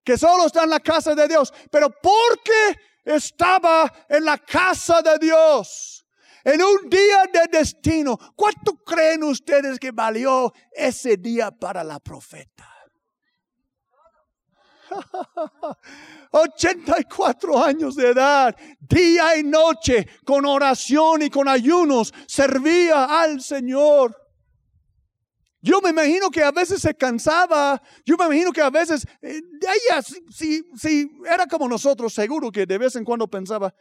que 0.03 0.15
solo 0.15 0.45
está 0.45 0.63
en 0.63 0.69
la 0.69 0.79
casa 0.79 1.15
de 1.15 1.27
Dios. 1.27 1.51
Pero 1.71 1.89
porque 1.89 2.79
estaba 3.03 3.91
en 4.07 4.25
la 4.25 4.37
casa 4.37 5.01
de 5.01 5.17
Dios, 5.17 6.05
en 6.43 6.61
un 6.61 6.87
día 6.87 7.23
de 7.33 7.57
destino, 7.57 8.15
¿cuánto 8.35 8.75
creen 8.85 9.23
ustedes 9.23 9.79
que 9.79 9.89
valió 9.91 10.53
ese 10.71 11.17
día 11.17 11.49
para 11.49 11.83
la 11.83 11.99
profeta? 11.99 12.76
84 16.31 17.63
años 17.63 17.95
de 17.95 18.09
edad, 18.09 18.55
día 18.79 19.37
y 19.37 19.43
noche, 19.43 20.07
con 20.25 20.45
oración 20.45 21.21
y 21.21 21.29
con 21.29 21.47
ayunos, 21.47 22.13
servía 22.27 23.05
al 23.21 23.41
Señor. 23.41 24.15
Yo 25.61 25.81
me 25.81 25.89
imagino 25.89 26.29
que 26.29 26.43
a 26.43 26.51
veces 26.51 26.81
se 26.81 26.95
cansaba, 26.95 27.81
yo 28.05 28.15
me 28.17 28.25
imagino 28.25 28.51
que 28.51 28.61
a 28.61 28.69
veces, 28.69 29.05
eh, 29.21 29.41
ella, 29.61 30.01
si, 30.01 30.63
si 30.75 31.09
era 31.25 31.47
como 31.47 31.67
nosotros, 31.67 32.13
seguro 32.13 32.51
que 32.51 32.65
de 32.65 32.77
vez 32.77 32.95
en 32.95 33.03
cuando 33.03 33.27
pensaba, 33.27 33.73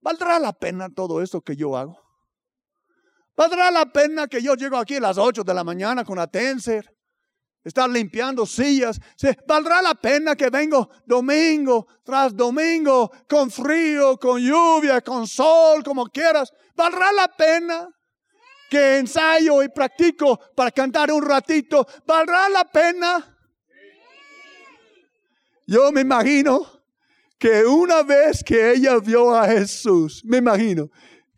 ¿valdrá 0.00 0.38
la 0.38 0.52
pena 0.52 0.88
todo 0.88 1.20
esto 1.20 1.40
que 1.40 1.56
yo 1.56 1.76
hago? 1.76 1.98
¿Valdrá 3.36 3.70
la 3.70 3.86
pena 3.86 4.26
que 4.28 4.42
yo 4.42 4.54
llego 4.54 4.76
aquí 4.76 4.96
a 4.96 5.00
las 5.00 5.18
8 5.18 5.42
de 5.42 5.54
la 5.54 5.64
mañana 5.64 6.04
con 6.04 6.18
Atenser? 6.18 6.99
Estar 7.64 7.88
limpiando 7.88 8.46
sillas. 8.46 8.98
¿Valdrá 9.46 9.82
la 9.82 9.94
pena 9.94 10.34
que 10.36 10.50
vengo 10.50 10.90
domingo 11.04 11.86
tras 12.04 12.34
domingo 12.36 13.10
con 13.28 13.50
frío, 13.50 14.16
con 14.18 14.40
lluvia, 14.40 15.00
con 15.00 15.26
sol, 15.26 15.82
como 15.82 16.06
quieras? 16.06 16.52
¿Valdrá 16.74 17.12
la 17.12 17.28
pena 17.28 17.88
que 18.70 18.98
ensayo 18.98 19.62
y 19.62 19.68
practico 19.68 20.38
para 20.54 20.70
cantar 20.70 21.12
un 21.12 21.22
ratito? 21.22 21.86
¿Valdrá 22.06 22.48
la 22.48 22.64
pena? 22.64 23.36
Yo 25.66 25.92
me 25.92 26.00
imagino 26.00 26.66
que 27.38 27.64
una 27.64 28.02
vez 28.02 28.42
que 28.44 28.72
ella 28.72 28.98
vio 28.98 29.34
a 29.34 29.46
Jesús, 29.46 30.22
me 30.24 30.38
imagino, 30.38 30.90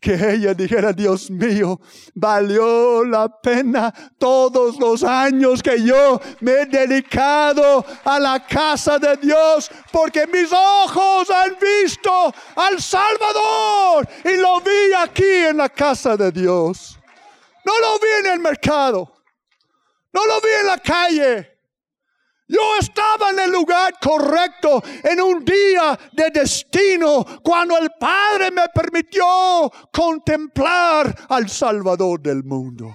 que 0.03 0.33
ella 0.33 0.53
dijera, 0.53 0.91
Dios 0.91 1.31
mío, 1.31 1.79
valió 2.13 3.05
la 3.05 3.29
pena 3.29 3.93
todos 4.17 4.77
los 4.77 5.01
años 5.01 5.63
que 5.63 5.81
yo 5.81 6.19
me 6.41 6.51
he 6.51 6.65
dedicado 6.65 7.85
a 8.03 8.19
la 8.19 8.45
casa 8.45 8.99
de 8.99 9.15
Dios, 9.15 9.71
porque 9.93 10.27
mis 10.27 10.51
ojos 10.51 11.29
han 11.29 11.55
visto 11.57 12.33
al 12.55 12.81
Salvador 12.81 14.05
y 14.25 14.35
lo 14.35 14.59
vi 14.59 14.93
aquí 14.99 15.47
en 15.47 15.57
la 15.57 15.69
casa 15.69 16.17
de 16.17 16.33
Dios. 16.33 16.99
No 17.65 17.79
lo 17.79 17.97
vi 17.97 18.27
en 18.27 18.33
el 18.33 18.39
mercado, 18.41 19.09
no 20.11 20.25
lo 20.27 20.41
vi 20.41 20.49
en 20.59 20.67
la 20.67 20.77
calle. 20.79 21.52
Yo 22.53 22.77
estaba 22.79 23.31
en 23.31 23.39
el 23.39 23.51
lugar 23.51 23.95
correcto 23.99 24.83
en 25.03 25.19
un 25.19 25.43
día 25.43 25.99
de 26.11 26.29
destino 26.29 27.25
cuando 27.41 27.75
el 27.79 27.89
Padre 27.99 28.51
me 28.51 28.67
permitió 28.71 29.71
contemplar 29.91 31.25
al 31.29 31.49
Salvador 31.49 32.21
del 32.21 32.43
mundo. 32.43 32.93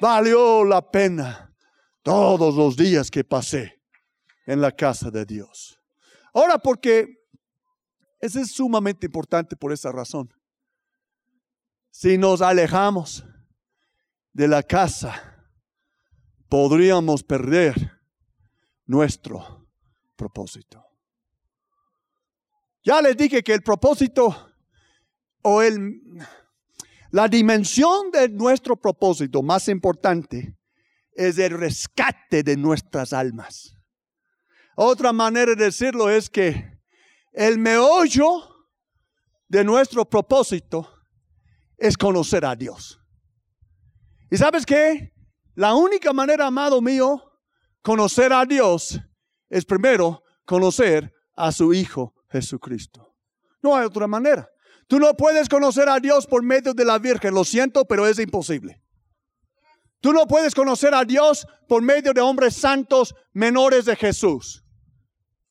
Valió 0.00 0.64
la 0.64 0.82
pena 0.82 1.54
todos 2.02 2.56
los 2.56 2.76
días 2.76 3.12
que 3.12 3.22
pasé 3.22 3.80
en 4.44 4.60
la 4.60 4.72
casa 4.72 5.08
de 5.08 5.24
Dios. 5.24 5.78
Ahora, 6.34 6.58
porque 6.58 7.28
eso 8.18 8.40
es 8.40 8.50
sumamente 8.50 9.06
importante 9.06 9.54
por 9.54 9.72
esa 9.72 9.92
razón. 9.92 10.34
Si 11.92 12.18
nos 12.18 12.42
alejamos 12.42 13.24
de 14.32 14.48
la 14.48 14.64
casa, 14.64 15.46
podríamos 16.48 17.22
perder 17.22 17.99
nuestro 18.90 19.68
propósito. 20.16 20.84
Ya 22.82 23.00
les 23.00 23.16
dije 23.16 23.40
que 23.42 23.54
el 23.54 23.62
propósito 23.62 24.52
o 25.42 25.62
el, 25.62 26.02
la 27.12 27.28
dimensión 27.28 28.10
de 28.10 28.28
nuestro 28.28 28.76
propósito 28.76 29.42
más 29.42 29.68
importante 29.68 30.58
es 31.12 31.38
el 31.38 31.56
rescate 31.56 32.42
de 32.42 32.56
nuestras 32.56 33.12
almas. 33.12 33.76
Otra 34.74 35.12
manera 35.12 35.54
de 35.54 35.64
decirlo 35.66 36.10
es 36.10 36.28
que 36.28 36.80
el 37.32 37.60
meollo 37.60 38.66
de 39.46 39.62
nuestro 39.62 40.04
propósito 40.04 40.88
es 41.76 41.96
conocer 41.96 42.44
a 42.44 42.56
Dios. 42.56 43.00
¿Y 44.32 44.36
sabes 44.36 44.66
qué? 44.66 45.12
La 45.54 45.74
única 45.74 46.12
manera, 46.12 46.48
amado 46.48 46.80
mío, 46.80 47.29
conocer 47.82 48.32
a 48.32 48.44
Dios 48.44 49.00
es 49.48 49.64
primero 49.64 50.22
conocer 50.44 51.12
a 51.36 51.52
su 51.52 51.72
Hijo 51.72 52.14
Jesucristo. 52.30 53.14
No 53.62 53.76
hay 53.76 53.86
otra 53.86 54.06
manera. 54.06 54.48
Tú 54.86 54.98
no 54.98 55.14
puedes 55.14 55.48
conocer 55.48 55.88
a 55.88 56.00
Dios 56.00 56.26
por 56.26 56.42
medio 56.42 56.74
de 56.74 56.84
la 56.84 56.98
Virgen, 56.98 57.34
lo 57.34 57.44
siento, 57.44 57.84
pero 57.84 58.06
es 58.06 58.18
imposible. 58.18 58.82
Tú 60.00 60.12
no 60.12 60.26
puedes 60.26 60.54
conocer 60.54 60.94
a 60.94 61.04
Dios 61.04 61.46
por 61.68 61.82
medio 61.82 62.12
de 62.12 62.20
hombres 62.20 62.56
santos 62.56 63.14
menores 63.32 63.84
de 63.84 63.94
Jesús. 63.96 64.64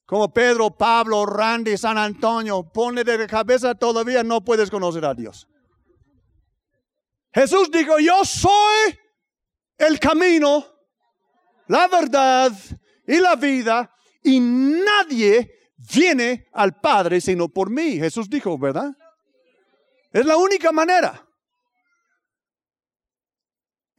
Como 0.05 0.33
Pedro, 0.33 0.75
Pablo, 0.75 1.25
Randy, 1.25 1.77
San 1.77 1.97
Antonio, 1.97 2.63
pone 2.63 3.03
de 3.03 3.27
cabeza 3.27 3.75
todavía 3.75 4.23
no 4.23 4.43
puedes 4.43 4.71
conocer 4.71 5.05
a 5.05 5.13
Dios. 5.13 5.47
Jesús 7.31 7.69
dijo, 7.71 7.99
yo 7.99 8.25
soy 8.25 8.97
el 9.77 9.99
camino, 9.99 10.65
la 11.69 11.87
verdad 11.87 12.51
y 13.05 13.19
la 13.19 13.35
vida, 13.35 13.93
y 14.23 14.39
nadie 14.39 15.71
viene 15.77 16.47
al 16.51 16.79
Padre 16.79 17.21
sino 17.21 17.47
por 17.47 17.69
mí. 17.69 17.97
Jesús 17.97 18.27
dijo, 18.27 18.57
¿verdad? 18.57 18.91
Es 20.11 20.25
la 20.25 20.35
única 20.35 20.71
manera. 20.71 21.25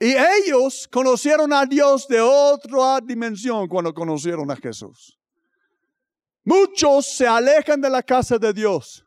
Y 0.00 0.14
ellos 0.16 0.88
conocieron 0.90 1.52
a 1.52 1.64
Dios 1.64 2.08
de 2.08 2.20
otra 2.20 3.00
dimensión 3.00 3.68
cuando 3.68 3.94
conocieron 3.94 4.50
a 4.50 4.56
Jesús. 4.56 5.16
Muchos 6.42 7.06
se 7.06 7.26
alejan 7.26 7.80
de 7.80 7.90
la 7.90 8.02
casa 8.02 8.36
de 8.36 8.52
Dios, 8.52 9.04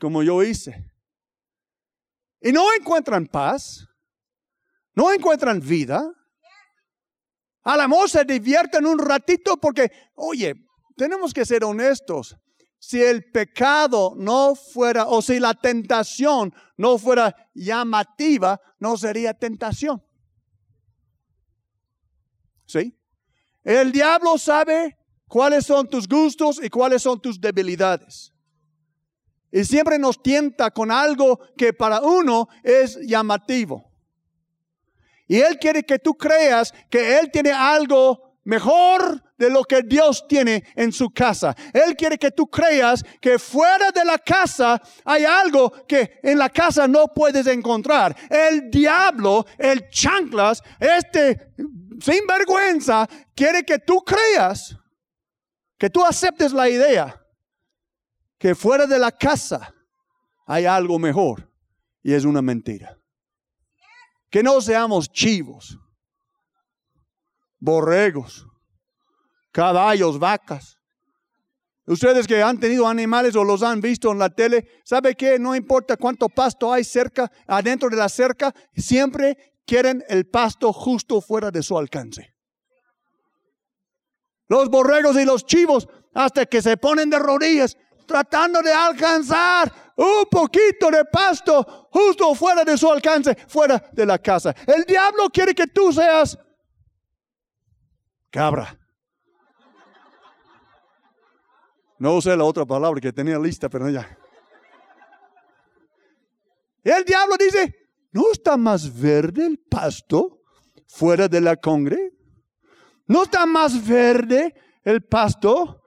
como 0.00 0.22
yo 0.22 0.42
hice. 0.42 0.90
Y 2.40 2.50
no 2.50 2.74
encuentran 2.74 3.26
paz, 3.26 3.86
no 4.94 5.12
encuentran 5.12 5.60
vida, 5.60 6.10
a 7.64 7.76
la 7.78 7.88
se 8.06 8.24
divierten 8.24 8.86
un 8.86 8.98
ratito 8.98 9.56
porque, 9.56 9.90
oye, 10.14 10.54
tenemos 10.96 11.32
que 11.32 11.46
ser 11.46 11.64
honestos. 11.64 12.36
Si 12.78 13.02
el 13.02 13.30
pecado 13.30 14.12
no 14.16 14.54
fuera, 14.54 15.06
o 15.06 15.22
si 15.22 15.40
la 15.40 15.54
tentación 15.54 16.52
no 16.76 16.98
fuera 16.98 17.34
llamativa, 17.54 18.60
no 18.78 18.98
sería 18.98 19.32
tentación. 19.32 20.04
¿Sí? 22.66 22.94
El 23.62 23.92
diablo 23.92 24.36
sabe 24.36 24.98
cuáles 25.26 25.64
son 25.64 25.88
tus 25.88 26.06
gustos 26.06 26.60
y 26.62 26.68
cuáles 26.68 27.02
son 27.02 27.18
tus 27.18 27.40
debilidades. 27.40 28.34
Y 29.50 29.64
siempre 29.64 29.98
nos 29.98 30.22
tienta 30.22 30.70
con 30.70 30.90
algo 30.90 31.40
que 31.56 31.72
para 31.72 32.02
uno 32.02 32.48
es 32.62 32.98
llamativo. 33.06 33.93
Y 35.26 35.40
Él 35.40 35.58
quiere 35.58 35.82
que 35.84 35.98
tú 35.98 36.14
creas 36.14 36.72
que 36.90 37.18
Él 37.18 37.30
tiene 37.30 37.50
algo 37.52 38.38
mejor 38.44 39.22
de 39.38 39.50
lo 39.50 39.64
que 39.64 39.82
Dios 39.82 40.26
tiene 40.28 40.64
en 40.76 40.92
su 40.92 41.10
casa. 41.10 41.56
Él 41.72 41.96
quiere 41.96 42.18
que 42.18 42.30
tú 42.30 42.46
creas 42.46 43.02
que 43.20 43.38
fuera 43.38 43.90
de 43.90 44.04
la 44.04 44.18
casa 44.18 44.80
hay 45.04 45.24
algo 45.24 45.70
que 45.86 46.20
en 46.22 46.38
la 46.38 46.50
casa 46.50 46.86
no 46.86 47.08
puedes 47.08 47.46
encontrar. 47.46 48.14
El 48.28 48.70
diablo, 48.70 49.46
el 49.58 49.88
chanclas, 49.88 50.62
este 50.78 51.54
sinvergüenza, 52.00 53.08
quiere 53.34 53.64
que 53.64 53.78
tú 53.78 54.02
creas, 54.02 54.76
que 55.78 55.90
tú 55.90 56.04
aceptes 56.04 56.52
la 56.52 56.68
idea 56.68 57.20
que 58.38 58.54
fuera 58.54 58.86
de 58.86 58.98
la 58.98 59.10
casa 59.10 59.74
hay 60.46 60.66
algo 60.66 60.98
mejor. 60.98 61.50
Y 62.02 62.12
es 62.12 62.26
una 62.26 62.42
mentira. 62.42 62.98
Que 64.34 64.42
no 64.42 64.60
seamos 64.60 65.12
chivos, 65.12 65.78
borregos, 67.60 68.44
caballos, 69.52 70.18
vacas. 70.18 70.76
Ustedes 71.86 72.26
que 72.26 72.42
han 72.42 72.58
tenido 72.58 72.88
animales 72.88 73.36
o 73.36 73.44
los 73.44 73.62
han 73.62 73.80
visto 73.80 74.10
en 74.10 74.18
la 74.18 74.30
tele, 74.30 74.66
¿sabe 74.84 75.14
qué? 75.14 75.38
No 75.38 75.54
importa 75.54 75.96
cuánto 75.96 76.28
pasto 76.28 76.72
hay 76.72 76.82
cerca, 76.82 77.30
adentro 77.46 77.88
de 77.88 77.94
la 77.94 78.08
cerca, 78.08 78.52
siempre 78.74 79.54
quieren 79.64 80.02
el 80.08 80.26
pasto 80.26 80.72
justo 80.72 81.20
fuera 81.20 81.52
de 81.52 81.62
su 81.62 81.78
alcance. 81.78 82.34
Los 84.48 84.68
borregos 84.68 85.16
y 85.16 85.24
los 85.24 85.46
chivos, 85.46 85.86
hasta 86.12 86.44
que 86.46 86.60
se 86.60 86.76
ponen 86.76 87.08
de 87.08 87.20
rodillas, 87.20 87.76
tratando 88.06 88.60
de 88.62 88.72
alcanzar 88.72 89.72
un 89.96 90.24
poquito 90.30 90.90
de 90.90 91.04
pasto 91.04 91.88
justo 91.90 92.34
fuera 92.34 92.64
de 92.64 92.76
su 92.76 92.90
alcance, 92.90 93.34
fuera 93.48 93.82
de 93.92 94.06
la 94.06 94.18
casa. 94.18 94.54
El 94.66 94.84
diablo 94.84 95.28
quiere 95.30 95.54
que 95.54 95.66
tú 95.66 95.92
seas 95.92 96.38
cabra. 98.30 98.78
No 101.98 102.16
usé 102.16 102.36
la 102.36 102.44
otra 102.44 102.66
palabra 102.66 103.00
que 103.00 103.12
tenía 103.12 103.38
lista, 103.38 103.68
pero 103.68 103.88
ya. 103.88 104.18
El 106.82 107.04
diablo 107.04 107.36
dice, 107.38 107.88
¿no 108.12 108.32
está 108.32 108.56
más 108.56 109.00
verde 109.00 109.46
el 109.46 109.58
pasto 109.58 110.42
fuera 110.86 111.28
de 111.28 111.40
la 111.40 111.56
congre? 111.56 112.12
¿No 113.06 113.22
está 113.22 113.46
más 113.46 113.86
verde 113.86 114.54
el 114.82 115.02
pasto 115.04 115.83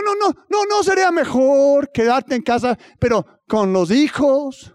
no, 0.00 0.14
no, 0.14 0.14
no, 0.14 0.46
no, 0.48 0.64
no 0.64 0.82
sería 0.82 1.10
mejor 1.10 1.90
quedarte 1.92 2.34
en 2.34 2.42
casa, 2.42 2.78
pero 2.98 3.26
con 3.46 3.72
los 3.72 3.90
hijos, 3.90 4.74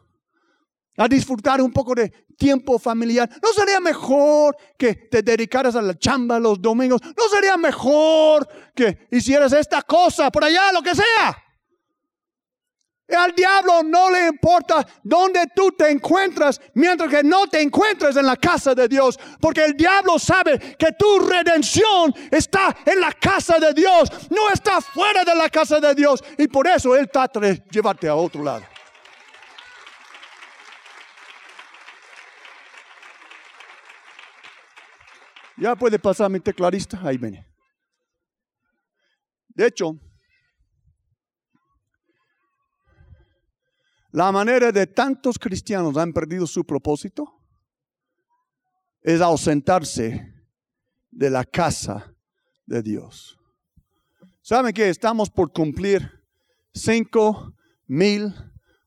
a 0.98 1.08
disfrutar 1.08 1.62
un 1.62 1.72
poco 1.72 1.94
de 1.96 2.12
tiempo 2.38 2.78
familiar. 2.80 3.30
¿No 3.42 3.54
sería 3.54 3.80
mejor 3.80 4.56
que 4.78 4.94
te 4.96 5.22
dedicaras 5.22 5.76
a 5.76 5.82
la 5.82 5.98
chamba 5.98 6.40
los 6.40 6.62
domingos? 6.62 7.02
¿No 7.04 7.30
sería 7.30 7.58
mejor 7.58 8.48
que 8.76 9.08
hicieras 9.12 9.54
esta 9.54 9.82
cosa 9.82 10.32
por 10.32 10.44
allá, 10.44 10.72
lo 10.72 10.82
que 10.82 10.96
sea? 10.96 11.38
Al 13.16 13.34
diablo 13.34 13.84
no 13.84 14.12
le 14.12 14.28
importa 14.28 14.86
dónde 15.02 15.48
tú 15.56 15.72
te 15.72 15.90
encuentras 15.90 16.60
mientras 16.74 17.10
que 17.10 17.24
no 17.24 17.48
te 17.48 17.62
encuentres 17.62 18.18
en 18.18 18.26
la 18.26 18.36
casa 18.36 18.76
de 18.76 18.88
Dios. 18.88 19.18
Porque 19.40 19.64
el 19.64 19.78
diablo 19.78 20.20
sabe 20.20 20.76
que 20.78 20.92
tu 20.92 21.20
redención 21.20 22.14
está 22.30 22.76
en 22.86 23.00
la 23.00 23.14
casa 23.14 23.60
de 23.60 23.74
Dios, 23.74 24.10
no 24.30 24.50
está 24.54 24.82
fuera 24.82 25.24
de 25.24 25.36
la 25.36 25.50
casa 25.50 25.80
de 25.80 25.96
Dios. 25.96 26.22
Y 26.38 26.48
por 26.48 26.68
eso 26.68 26.96
Él 26.98 27.10
trata 27.10 27.40
de 27.40 27.64
llevarte 27.72 28.10
a 28.10 28.16
otro 28.16 28.44
lado. 28.44 28.66
Ya 35.56 35.76
puede 35.76 35.98
pasar 35.98 36.30
mi 36.30 36.40
tecladista. 36.40 37.00
Ahí 37.04 37.18
viene. 37.18 37.48
De 39.48 39.66
hecho, 39.66 39.98
La 44.12 44.32
manera 44.32 44.72
de 44.72 44.88
tantos 44.88 45.38
cristianos 45.38 45.98
han 45.98 46.14
perdido 46.14 46.48
su 46.48 46.66
propósito 46.66 47.34
es 49.02 49.22
ausentarse 49.22 50.34
de 51.12 51.30
la 51.30 51.44
casa 51.44 52.14
de 52.66 52.82
Dios. 52.82 53.38
¿Saben 54.42 54.74
que 54.74 54.90
estamos 54.90 55.30
por 55.30 55.52
cumplir 55.52 56.10
cinco 56.74 57.54
mil 57.86 58.34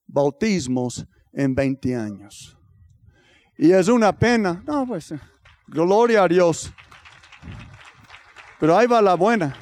bautismos 0.07 1.07
en 1.33 1.55
20 1.55 1.97
años? 1.97 2.57
Y 3.59 3.73
es 3.73 3.89
una 3.89 4.19
pena. 4.19 4.63
No, 4.67 4.87
pues, 4.87 5.13
gloria 5.67 6.25
a 6.25 6.29
Dios. 6.29 6.73
Pero 8.59 8.77
ahí 8.77 8.87
va 8.87 9.03
la 9.03 9.15
buena. 9.15 9.55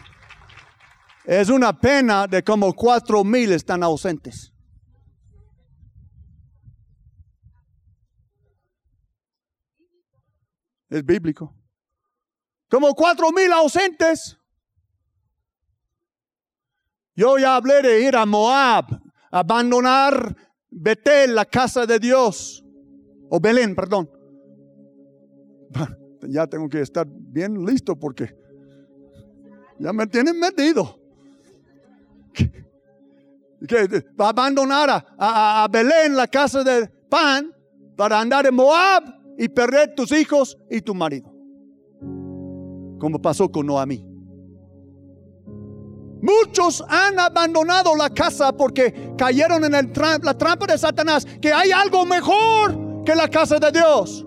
Es 1.25 1.49
una 1.49 1.79
pena 1.79 2.27
de 2.27 2.43
como 2.43 2.73
cuatro 2.75 3.25
mil 3.25 3.53
están 3.53 3.83
ausentes. 3.83 4.53
Es 10.89 11.05
bíblico. 11.05 11.55
Como 12.71 12.95
cuatro 12.95 13.31
mil 13.33 13.53
ausentes. 13.53 14.39
Yo 17.15 17.39
ya 17.39 17.57
hablé 17.57 17.83
de 17.83 18.03
ir 18.03 18.17
a 18.17 18.25
Moab, 18.25 18.87
abandonar 19.31 20.37
Betel, 20.71 21.35
la 21.35 21.45
casa 21.45 21.85
de 21.85 21.99
Dios. 21.99 22.65
O 23.29 23.41
Belén, 23.41 23.75
perdón. 23.75 24.11
Ya 26.21 26.49
tengo 26.49 26.69
que 26.69 26.81
estar 26.81 27.07
bien 27.09 27.65
listo 27.65 27.95
porque 27.95 28.37
ya 29.79 29.93
me 29.93 30.07
tienen 30.07 30.39
metido. 30.39 31.01
Que 33.67 33.89
va 34.21 34.27
a 34.27 34.29
abandonar 34.29 34.89
a, 34.89 35.65
a 35.65 35.69
Belén, 35.69 36.15
la 36.15 36.29
casa 36.29 36.63
de 36.63 36.87
pan, 37.09 37.53
para 37.97 38.21
andar 38.21 38.47
en 38.47 38.55
Moab 38.55 39.18
y 39.39 39.49
perder 39.49 39.95
tus 39.95 40.11
hijos 40.13 40.59
y 40.69 40.81
tu 40.81 40.95
marido. 40.95 41.33
Como 42.99 43.23
pasó 43.23 43.49
con 43.49 43.67
Noamí. 43.67 44.05
Muchos 46.21 46.85
han 46.89 47.19
abandonado 47.21 47.95
la 47.95 48.11
casa 48.11 48.53
porque 48.53 49.15
cayeron 49.17 49.65
en 49.65 49.73
la 49.73 50.37
trampa 50.37 50.67
de 50.67 50.77
Satanás, 50.77 51.25
que 51.41 51.53
hay 51.53 51.71
algo 51.71 52.05
mejor 52.05 53.05
que 53.05 53.15
la 53.15 53.29
casa 53.29 53.61
de 53.61 53.71
Dios. 53.71 54.27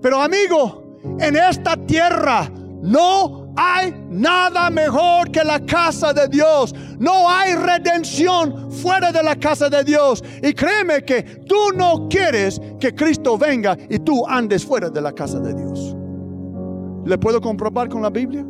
Pero 0.00 0.22
amigo, 0.22 0.98
en 1.20 1.36
esta 1.36 1.76
tierra 1.76 2.50
no 2.82 3.47
hay 3.60 3.92
nada 4.08 4.70
mejor 4.70 5.32
que 5.32 5.42
la 5.42 5.58
casa 5.58 6.12
de 6.12 6.28
Dios. 6.28 6.72
No 7.00 7.28
hay 7.28 7.56
redención 7.56 8.70
fuera 8.70 9.10
de 9.10 9.20
la 9.20 9.34
casa 9.34 9.68
de 9.68 9.82
Dios. 9.82 10.22
Y 10.44 10.52
créeme 10.52 11.04
que 11.04 11.24
tú 11.24 11.72
no 11.76 12.08
quieres 12.08 12.60
que 12.78 12.94
Cristo 12.94 13.36
venga 13.36 13.76
y 13.90 13.98
tú 13.98 14.24
andes 14.28 14.64
fuera 14.64 14.88
de 14.90 15.00
la 15.00 15.12
casa 15.12 15.40
de 15.40 15.54
Dios. 15.54 15.96
¿Le 17.04 17.18
puedo 17.18 17.40
comprobar 17.40 17.88
con 17.88 18.00
la 18.00 18.10
Biblia? 18.10 18.46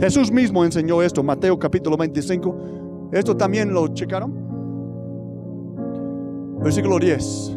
Jesús 0.00 0.32
mismo 0.32 0.64
enseñó 0.64 1.02
esto, 1.02 1.22
Mateo 1.22 1.56
capítulo 1.56 1.96
25. 1.96 3.10
¿Esto 3.12 3.36
también 3.36 3.72
lo 3.72 3.86
checaron? 3.94 4.34
Versículo 6.64 6.98
10. 6.98 7.56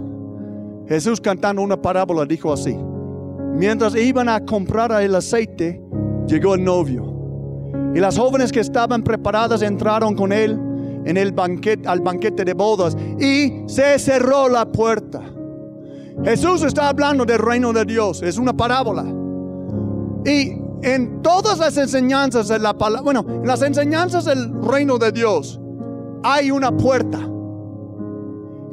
Jesús 0.88 1.20
cantando 1.20 1.64
una 1.64 1.82
parábola 1.82 2.26
dijo 2.26 2.54
así. 2.54 2.78
Mientras 3.56 3.96
iban 3.96 4.30
a 4.30 4.46
comprar 4.46 4.92
el 5.02 5.16
aceite, 5.16 5.81
llegó 6.28 6.56
el 6.56 6.64
novio. 6.64 7.12
Y 7.94 8.00
las 8.00 8.18
jóvenes 8.18 8.52
que 8.52 8.60
estaban 8.60 9.04
preparadas 9.04 9.62
entraron 9.62 10.16
con 10.16 10.32
él 10.32 10.60
en 11.06 11.18
el 11.18 11.32
banquete, 11.32 11.88
al 11.88 12.02
banquete 12.02 12.46
de 12.46 12.54
bodas 12.54 12.96
y 13.20 13.64
se 13.68 14.00
cerró 14.00 14.48
la 14.50 14.66
puerta. 14.66 15.22
Jesús 16.24 16.64
está 16.64 16.90
hablando 16.90 17.26
del 17.26 17.40
reino 17.40 17.74
de 17.74 17.86
Dios, 17.86 18.22
es 18.22 18.38
una 18.38 18.54
parábola. 18.54 19.04
Y 20.26 20.62
en 20.84 21.22
todas 21.22 21.58
las 21.58 21.78
enseñanzas 21.78 22.48
de 22.48 22.60
la 22.60 22.74
palabra, 22.74 23.02
bueno, 23.02 23.26
en 23.28 23.48
las 23.48 23.62
enseñanzas 23.62 24.26
del 24.26 24.52
reino 24.62 24.98
de 24.98 25.12
Dios 25.12 25.60
hay 26.24 26.52
una 26.52 26.76
puerta. 26.76 27.20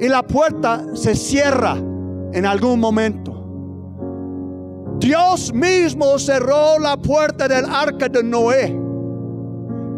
Y 0.01 0.09
la 0.09 0.23
puerta 0.23 0.85
se 0.95 1.15
cierra 1.15 1.77
en 1.77 2.47
algún 2.47 2.79
momento. 2.79 3.38
Dios 4.99 5.53
mismo 5.53 6.19
cerró 6.19 6.79
la 6.79 6.97
puerta 6.97 7.47
del 7.47 7.65
arca 7.65 8.09
de 8.09 8.23
Noé. 8.23 8.77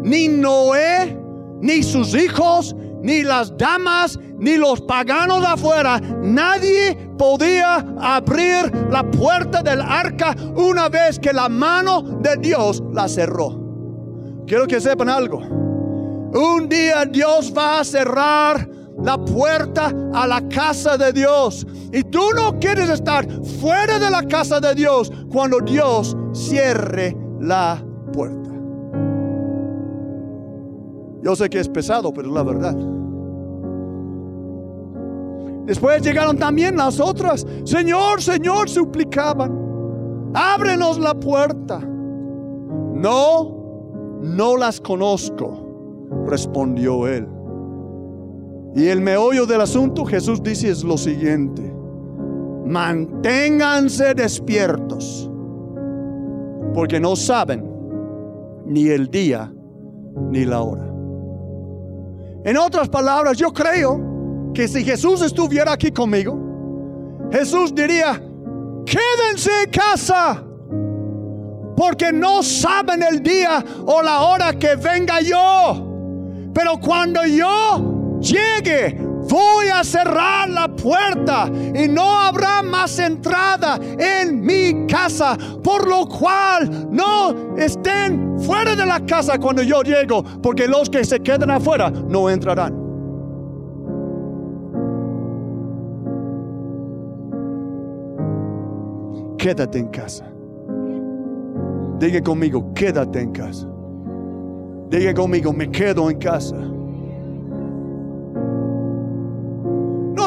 Ni 0.03 0.27
Noé, 0.27 1.17
ni 1.59 1.83
sus 1.83 2.13
hijos, 2.15 2.75
ni 3.01 3.23
las 3.23 3.55
damas, 3.57 4.19
ni 4.37 4.57
los 4.57 4.81
paganos 4.81 5.41
de 5.41 5.47
afuera, 5.47 5.99
nadie 6.21 6.95
podía 7.17 7.85
abrir 7.99 8.71
la 8.89 9.03
puerta 9.09 9.61
del 9.61 9.81
arca 9.81 10.35
una 10.55 10.89
vez 10.89 11.19
que 11.19 11.33
la 11.33 11.49
mano 11.49 12.01
de 12.01 12.37
Dios 12.37 12.81
la 12.91 13.07
cerró. 13.07 13.59
Quiero 14.45 14.67
que 14.67 14.81
sepan 14.81 15.09
algo. 15.09 15.39
Un 15.39 16.69
día 16.69 17.05
Dios 17.05 17.53
va 17.55 17.79
a 17.79 17.83
cerrar 17.83 18.67
la 19.03 19.17
puerta 19.17 19.91
a 20.13 20.27
la 20.27 20.47
casa 20.49 20.97
de 20.97 21.13
Dios. 21.13 21.65
Y 21.91 22.03
tú 22.03 22.21
no 22.35 22.59
quieres 22.59 22.89
estar 22.89 23.27
fuera 23.59 23.99
de 23.99 24.09
la 24.09 24.23
casa 24.23 24.59
de 24.59 24.75
Dios 24.75 25.11
cuando 25.31 25.59
Dios 25.59 26.15
cierre 26.33 27.15
la 27.39 27.83
puerta. 28.13 28.49
Yo 31.23 31.35
sé 31.35 31.49
que 31.49 31.59
es 31.59 31.69
pesado, 31.69 32.13
pero 32.13 32.29
es 32.29 32.33
la 32.33 32.43
verdad. 32.43 32.75
Después 35.65 36.01
llegaron 36.01 36.37
también 36.37 36.75
las 36.75 36.99
otras. 36.99 37.45
Señor, 37.63 38.21
Señor, 38.21 38.69
suplicaban. 38.69 40.31
Ábrenos 40.33 40.97
la 40.97 41.13
puerta. 41.13 41.79
No, 41.79 44.19
no 44.21 44.57
las 44.57 44.81
conozco, 44.81 46.07
respondió 46.27 47.07
él. 47.07 47.27
Y 48.75 48.87
el 48.87 49.01
meollo 49.01 49.45
del 49.45 49.61
asunto, 49.61 50.05
Jesús 50.05 50.41
dice, 50.41 50.69
es 50.69 50.83
lo 50.83 50.97
siguiente. 50.97 51.61
Manténganse 52.65 54.13
despiertos, 54.13 55.29
porque 56.73 56.99
no 56.99 57.15
saben 57.15 57.69
ni 58.65 58.87
el 58.87 59.09
día 59.09 59.51
ni 60.29 60.45
la 60.45 60.61
hora. 60.61 60.87
En 62.45 62.57
otras 62.57 62.87
palabras, 62.87 63.37
yo 63.37 63.51
creo 63.51 64.51
que 64.53 64.67
si 64.67 64.83
Jesús 64.83 65.21
estuviera 65.21 65.73
aquí 65.73 65.91
conmigo, 65.91 66.39
Jesús 67.31 67.75
diría, 67.75 68.21
quédense 68.85 69.51
en 69.65 69.69
casa, 69.69 70.43
porque 71.75 72.11
no 72.13 72.41
saben 72.41 73.03
el 73.03 73.21
día 73.21 73.63
o 73.85 74.01
la 74.01 74.21
hora 74.21 74.53
que 74.53 74.75
venga 74.75 75.19
yo. 75.21 75.87
Pero 76.53 76.79
cuando 76.79 77.25
yo 77.25 78.00
llegue, 78.21 78.97
voy 79.29 79.67
a 79.67 79.83
cerrar 79.83 80.49
la 80.49 80.67
puerta 80.67 81.49
y 81.73 81.87
no 81.87 82.19
habrá 82.19 82.61
más 82.61 82.97
entrada 82.99 83.79
en 83.97 84.41
mi 84.41 84.85
casa, 84.87 85.37
por 85.63 85.87
lo 85.87 86.07
cual 86.07 86.87
no 86.91 87.55
estén 87.57 88.39
fuera 88.39 88.75
de 88.75 88.85
la 88.85 88.99
casa 89.05 89.37
cuando 89.37 89.63
yo 89.63 89.81
llego, 89.81 90.23
porque 90.41 90.67
los 90.67 90.89
que 90.89 91.03
se 91.03 91.19
quedan 91.19 91.51
afuera 91.51 91.89
no 91.89 92.29
entrarán. 92.29 92.79
Quédate 99.37 99.79
en 99.79 99.87
casa. 99.87 100.31
Diga 101.99 102.21
conmigo, 102.21 102.73
quédate 102.75 103.21
en 103.21 103.31
casa. 103.31 103.67
Diga 104.89 105.13
conmigo, 105.13 105.53
me 105.53 105.69
quedo 105.71 106.09
en 106.09 106.17
casa. 106.17 106.57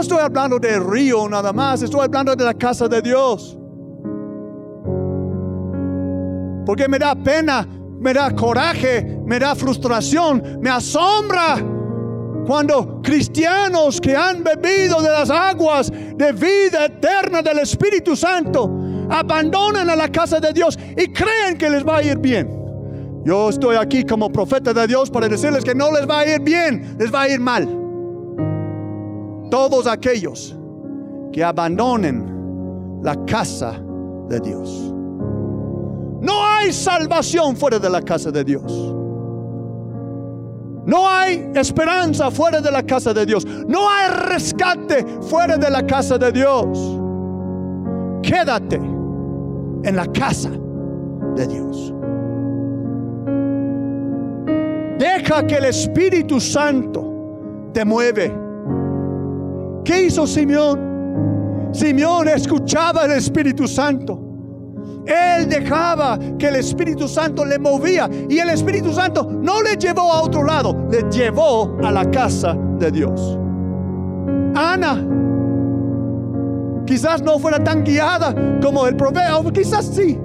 Estoy 0.04 0.18
hablando 0.18 0.58
del 0.58 0.84
río 0.84 1.28
nada 1.28 1.52
más, 1.52 1.82
estoy 1.82 2.02
hablando 2.02 2.36
de 2.36 2.44
la 2.44 2.54
casa 2.54 2.86
de 2.88 3.00
Dios. 3.00 3.56
Porque 6.66 6.86
me 6.88 6.98
da 6.98 7.14
pena, 7.14 7.66
me 7.98 8.12
da 8.12 8.30
coraje, 8.34 9.18
me 9.24 9.38
da 9.38 9.54
frustración, 9.54 10.58
me 10.60 10.70
asombra 10.70 11.56
cuando 12.46 13.00
cristianos 13.02 13.98
que 13.98 14.14
han 14.14 14.44
bebido 14.44 15.00
de 15.00 15.08
las 15.08 15.30
aguas 15.30 15.90
de 15.90 16.32
vida 16.32 16.84
eterna 16.84 17.40
del 17.40 17.60
Espíritu 17.60 18.14
Santo 18.14 18.70
abandonan 19.10 19.88
a 19.88 19.96
la 19.96 20.08
casa 20.08 20.38
de 20.38 20.52
Dios 20.52 20.78
y 20.96 21.10
creen 21.12 21.56
que 21.56 21.70
les 21.70 21.86
va 21.86 21.98
a 21.98 22.02
ir 22.02 22.18
bien. 22.18 22.50
Yo 23.24 23.48
estoy 23.48 23.76
aquí 23.76 24.04
como 24.04 24.30
profeta 24.30 24.74
de 24.74 24.86
Dios 24.86 25.10
para 25.10 25.28
decirles 25.28 25.64
que 25.64 25.74
no 25.74 25.90
les 25.92 26.06
va 26.06 26.20
a 26.20 26.26
ir 26.26 26.40
bien, 26.40 26.94
les 26.98 27.12
va 27.12 27.22
a 27.22 27.28
ir 27.30 27.40
mal 27.40 27.83
todos 29.54 29.86
aquellos 29.86 30.56
que 31.32 31.44
abandonen 31.44 32.98
la 33.04 33.14
casa 33.24 33.80
de 34.28 34.40
Dios. 34.40 34.92
No 36.20 36.44
hay 36.44 36.72
salvación 36.72 37.54
fuera 37.56 37.78
de 37.78 37.88
la 37.88 38.02
casa 38.02 38.32
de 38.32 38.42
Dios. 38.42 38.92
No 40.86 41.08
hay 41.08 41.52
esperanza 41.54 42.32
fuera 42.32 42.60
de 42.60 42.68
la 42.72 42.82
casa 42.82 43.14
de 43.14 43.24
Dios. 43.24 43.46
No 43.68 43.88
hay 43.88 44.10
rescate 44.26 45.06
fuera 45.20 45.56
de 45.56 45.70
la 45.70 45.86
casa 45.86 46.18
de 46.18 46.32
Dios. 46.32 46.98
Quédate 48.24 48.74
en 48.74 49.94
la 49.94 50.06
casa 50.06 50.50
de 51.36 51.46
Dios. 51.46 51.94
Deja 54.98 55.46
que 55.46 55.54
el 55.54 55.66
Espíritu 55.66 56.40
Santo 56.40 57.70
te 57.72 57.84
mueve. 57.84 58.43
¿Qué 59.84 60.04
hizo 60.04 60.26
Simeón? 60.26 61.68
Simeón 61.72 62.28
escuchaba 62.28 63.02
al 63.02 63.12
Espíritu 63.12 63.68
Santo. 63.68 64.20
Él 65.06 65.48
dejaba 65.48 66.18
que 66.38 66.48
el 66.48 66.56
Espíritu 66.56 67.06
Santo 67.06 67.44
le 67.44 67.58
movía 67.58 68.08
y 68.28 68.38
el 68.38 68.48
Espíritu 68.48 68.92
Santo 68.92 69.24
no 69.24 69.60
le 69.60 69.76
llevó 69.76 70.12
a 70.12 70.22
otro 70.22 70.42
lado, 70.44 70.86
le 70.90 71.02
llevó 71.10 71.76
a 71.84 71.90
la 71.90 72.10
casa 72.10 72.56
de 72.78 72.90
Dios. 72.90 73.38
Ana 74.54 75.04
quizás 76.86 77.22
no 77.22 77.38
fuera 77.38 77.62
tan 77.62 77.84
guiada 77.84 78.34
como 78.62 78.86
el 78.86 78.96
profeta, 78.96 79.38
quizás 79.52 79.86
sí. 79.86 80.18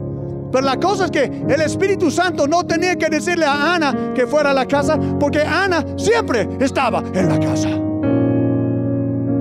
Pero 0.51 0.65
la 0.65 0.79
cosa 0.79 1.05
es 1.05 1.11
que 1.11 1.23
el 1.23 1.61
Espíritu 1.61 2.09
Santo 2.09 2.47
no 2.47 2.65
tenía 2.65 2.95
que 2.95 3.09
decirle 3.09 3.45
a 3.45 3.75
Ana 3.75 4.13
que 4.15 4.25
fuera 4.25 4.51
a 4.51 4.53
la 4.53 4.65
casa, 4.65 4.97
porque 5.19 5.41
Ana 5.41 5.85
siempre 5.97 6.47
estaba 6.59 7.03
en 7.13 7.29
la 7.29 7.39
casa. 7.39 7.88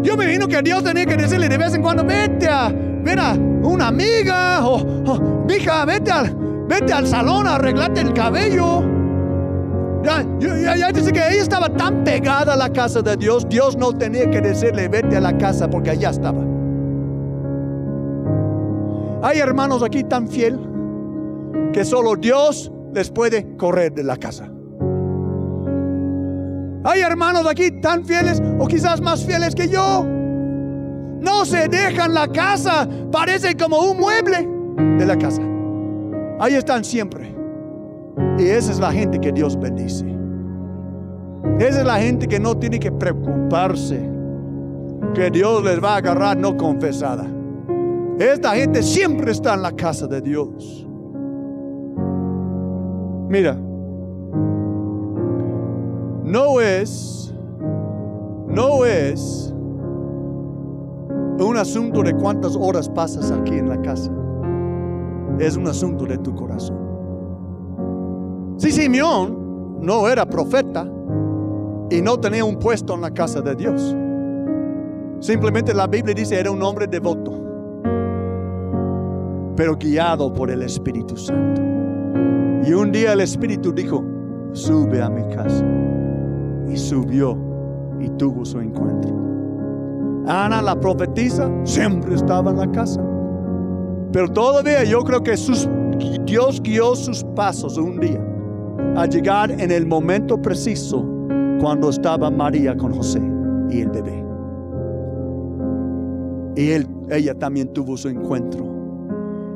Yo 0.09 0.16
me 0.16 0.24
imagino 0.24 0.48
que 0.48 0.62
Dios 0.62 0.82
tenía 0.82 1.04
que 1.04 1.18
decirle 1.18 1.50
de 1.50 1.59
vez 1.59 1.74
en 1.74 1.82
cuando, 1.82 2.02
vete 2.02 2.48
a, 2.48 2.70
ver 2.70 3.20
a 3.20 3.34
una 3.34 3.88
amiga, 3.88 4.66
o, 4.66 5.44
mija, 5.46 5.84
vete 5.84 6.11
al, 6.11 6.34
vete 6.66 6.94
al 6.94 7.06
salón 7.06 7.46
a 7.46 7.56
arreglarte 7.56 8.00
el 8.00 8.14
cabello. 8.14 8.82
Ya, 10.02 10.24
ya, 10.40 10.76
ya, 10.76 10.92
dice 10.92 11.12
que 11.12 11.18
ella 11.18 11.42
estaba 11.42 11.68
tan 11.68 12.04
pegada 12.04 12.54
a 12.54 12.56
la 12.56 12.72
casa 12.72 13.02
de 13.02 13.18
Dios, 13.18 13.46
Dios 13.50 13.76
no 13.76 13.92
tenía 13.92 14.30
que 14.30 14.40
decirle, 14.40 14.88
vete 14.88 15.18
a 15.18 15.20
la 15.20 15.36
casa, 15.36 15.68
porque 15.68 15.90
allá 15.90 16.09
estaba. 16.09 16.40
Hay 19.22 19.40
hermanos 19.40 19.82
aquí 19.82 20.04
tan 20.04 20.26
fiel 20.26 20.59
que 21.74 21.84
solo 21.84 22.16
Dios 22.16 22.72
les 22.94 23.11
puede 23.11 23.59
correr 23.59 23.92
de 23.92 24.04
la 24.04 24.16
casa. 24.16 24.48
Hay 26.85 27.01
hermanos 27.01 27.47
aquí 27.47 27.70
tan 27.81 28.05
fieles 28.05 28.43
o 28.59 28.66
quizás 28.66 29.01
más 29.01 29.24
fieles 29.24 29.55
que 29.55 29.68
yo. 29.68 30.05
No 31.20 31.45
se 31.45 31.68
dejan 31.68 32.14
la 32.14 32.29
casa, 32.29 32.89
parece 33.11 33.57
como 33.57 33.79
un 33.79 33.99
mueble 33.99 34.49
de 34.99 35.07
la 35.07 35.16
casa. 35.16 35.43
Ahí 36.39 36.55
están 36.55 36.85
siempre. 36.85 37.35
Y 38.39 38.47
esa 38.47 38.70
es 38.70 38.79
la 38.79 38.93
gente 38.93 39.18
que 39.18 39.33
Dios 39.33 39.59
bendice. 39.59 40.07
Esa 41.59 41.81
es 41.81 41.87
la 41.87 41.99
gente 41.99 42.29
que 42.29 42.39
no 42.39 42.57
tiene 42.57 42.79
que 42.79 42.93
preocuparse 42.93 44.09
que 45.14 45.31
Dios 45.31 45.64
les 45.64 45.83
va 45.83 45.95
a 45.95 45.97
agarrar 45.97 46.37
no 46.37 46.57
confesada. 46.57 47.26
Esta 48.18 48.55
gente 48.55 48.83
siempre 48.83 49.33
está 49.33 49.55
en 49.55 49.62
la 49.62 49.72
casa 49.72 50.07
de 50.07 50.20
Dios. 50.20 50.87
Mira, 53.29 53.57
no 56.29 56.61
es, 56.61 57.35
no 58.49 58.85
es 58.85 59.55
un 61.41 61.57
asunto 61.57 62.03
de 62.03 62.12
cuántas 62.14 62.55
horas 62.55 62.89
pasas 62.89 63.31
aquí 63.31 63.55
en 63.55 63.68
la 63.70 63.81
casa. 63.81 64.12
Es 65.39 65.57
un 65.57 65.66
asunto 65.66 66.05
de 66.05 66.18
tu 66.18 66.35
corazón. 66.35 66.76
Si 68.59 68.70
Simeón 68.72 69.79
no 69.81 70.07
era 70.09 70.26
profeta 70.26 70.87
y 71.91 72.03
no 72.03 72.18
tenía 72.18 72.45
un 72.45 72.59
puesto 72.59 72.95
en 72.95 73.01
la 73.01 73.11
casa 73.11 73.41
de 73.41 73.55
Dios, 73.55 73.97
simplemente 75.20 75.72
la 75.72 75.87
Biblia 75.87 76.14
dice 76.14 76.39
era 76.39 76.51
un 76.51 76.62
hombre 76.62 76.87
devoto, 76.87 77.33
pero 79.57 79.76
guiado 79.76 80.31
por 80.35 80.51
el 80.51 80.62
Espíritu 80.62 81.16
Santo. 81.16 81.62
Y 82.66 82.72
un 82.74 82.93
día 82.93 83.14
el 83.14 83.20
Espíritu 83.20 83.72
dijo, 83.72 84.05
sube 84.53 85.01
a 85.01 85.09
mi 85.09 85.22
casa. 85.35 85.64
Y 86.68 86.76
subió 86.76 87.36
y 88.00 88.08
tuvo 88.10 88.44
su 88.44 88.60
encuentro. 88.60 89.14
Ana, 90.26 90.60
la 90.60 90.78
profetisa, 90.78 91.50
siempre 91.64 92.14
estaba 92.14 92.50
en 92.50 92.58
la 92.58 92.70
casa. 92.70 93.02
Pero 94.12 94.28
todavía 94.28 94.84
yo 94.84 95.02
creo 95.02 95.22
que 95.22 95.34
Dios 96.24 96.62
guió 96.62 96.94
sus 96.94 97.24
pasos 97.34 97.78
un 97.78 97.98
día 97.98 98.22
a 98.96 99.06
llegar 99.06 99.50
en 99.50 99.70
el 99.70 99.86
momento 99.86 100.40
preciso 100.40 101.04
cuando 101.60 101.90
estaba 101.90 102.30
María 102.30 102.76
con 102.76 102.92
José 102.92 103.20
y 103.70 103.80
el 103.80 103.90
bebé. 103.90 104.24
Y 106.56 106.72
ella 107.12 107.34
también 107.34 107.72
tuvo 107.72 107.96
su 107.96 108.08
encuentro. 108.08 108.66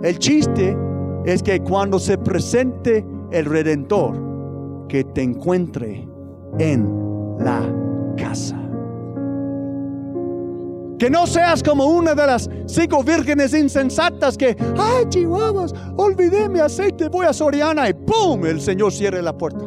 El 0.02 0.18
chiste 0.18 0.76
es 1.24 1.42
que 1.42 1.60
cuando 1.60 1.98
se 1.98 2.18
presente 2.18 3.04
el 3.30 3.44
Redentor, 3.44 4.86
que 4.88 5.04
te 5.04 5.22
encuentre 5.22 6.06
en 6.59 7.36
la 7.38 7.62
casa. 8.16 8.59
Que 10.98 11.11
no 11.11 11.26
seas 11.26 11.62
como 11.62 11.86
una 11.86 12.14
de 12.14 12.26
las 12.26 12.48
cinco 12.66 13.03
vírgenes 13.03 13.53
insensatas 13.55 14.38
que, 14.38 14.57
ay, 14.78 15.05
chihuahuas, 15.09 15.74
olvidé 15.96 16.48
mi 16.48 16.61
aceite, 16.61 17.09
voy 17.09 17.26
a 17.26 17.32
Soriana 17.32 17.88
y 17.88 17.92
¡pum! 17.92 18.46
El 18.46 18.61
Señor 18.61 18.92
cierre 18.92 19.20
la 19.20 19.36
puerta. 19.36 19.64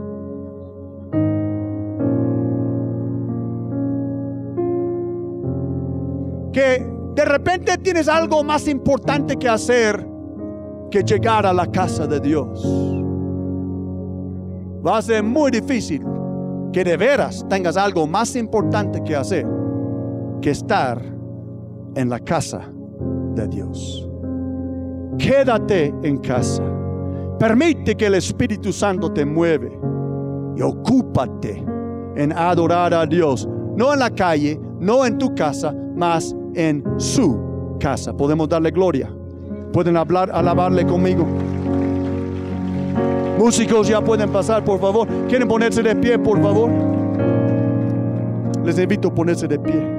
Que 6.54 6.88
de 7.16 7.26
repente 7.26 7.78
tienes 7.80 8.08
algo 8.08 8.42
más 8.42 8.66
importante 8.70 9.36
que 9.36 9.50
hacer 9.50 10.08
que 10.90 11.04
llegar 11.04 11.46
a 11.46 11.52
la 11.52 11.70
casa 11.70 12.08
de 12.08 12.22
Dios. 12.22 12.66
Va 14.88 15.00
a 15.00 15.02
ser 15.02 15.22
muy 15.22 15.52
difícil 15.52 16.15
que 16.76 16.84
de 16.84 16.98
veras 16.98 17.46
tengas 17.48 17.78
algo 17.78 18.06
más 18.06 18.36
importante 18.36 19.02
que 19.02 19.16
hacer 19.16 19.48
que 20.42 20.50
estar 20.50 21.02
en 21.96 22.10
la 22.10 22.20
casa 22.20 22.70
de 23.34 23.48
Dios. 23.48 24.06
Quédate 25.18 25.94
en 26.04 26.18
casa. 26.18 26.62
Permite 27.40 27.96
que 27.96 28.08
el 28.08 28.16
Espíritu 28.16 28.74
Santo 28.74 29.10
te 29.10 29.24
mueve 29.24 29.72
y 30.58 30.62
ocúpate 30.62 31.64
en 32.18 32.34
adorar 32.34 32.94
a 32.94 33.06
Dios, 33.06 33.48
no 33.78 33.94
en 33.94 34.00
la 34.00 34.10
calle, 34.10 34.60
no 34.78 35.06
en 35.06 35.18
tu 35.18 35.34
casa, 35.34 35.74
mas 35.96 36.36
en 36.56 36.84
su 36.98 37.78
casa. 37.80 38.12
Podemos 38.12 38.50
darle 38.50 38.72
gloria. 38.72 39.10
Pueden 39.72 39.96
hablar, 39.96 40.30
alabarle 40.30 40.86
conmigo. 40.86 41.26
Músicos 43.38 43.88
ya 43.88 44.02
pueden 44.02 44.32
pasar, 44.32 44.64
por 44.64 44.80
favor. 44.80 45.08
¿Quieren 45.28 45.48
ponerse 45.48 45.84
de 45.84 45.96
pie, 45.96 46.18
por 46.18 46.42
favor? 46.42 46.70
Les 48.64 48.80
invito 48.80 49.10
a 49.10 49.14
ponerse 49.14 49.48
de 49.48 49.60
pie. 49.60 49.96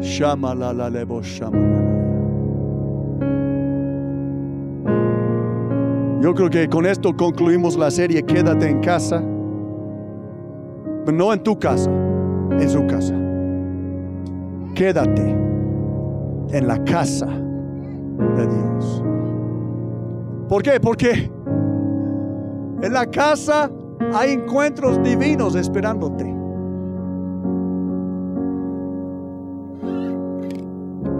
Shama 0.00 0.54
la 0.54 0.72
la 0.72 0.88
Yo 6.20 6.34
creo 6.34 6.48
que 6.50 6.68
con 6.68 6.86
esto 6.86 7.14
concluimos 7.14 7.76
la 7.76 7.90
serie 7.90 8.22
Quédate 8.22 8.70
en 8.70 8.80
casa 8.80 9.22
no 11.12 11.32
en 11.32 11.42
tu 11.42 11.58
casa, 11.58 11.90
en 12.50 12.68
su 12.68 12.86
casa. 12.86 13.25
Quédate 14.76 15.22
en 16.50 16.68
la 16.68 16.84
casa 16.84 17.26
de 17.26 18.46
Dios. 18.46 19.02
¿Por 20.48 20.62
qué? 20.62 20.78
Porque 20.78 21.30
en 22.82 22.92
la 22.92 23.06
casa 23.06 23.70
hay 24.14 24.32
encuentros 24.32 25.02
divinos 25.02 25.54
esperándote. 25.56 26.24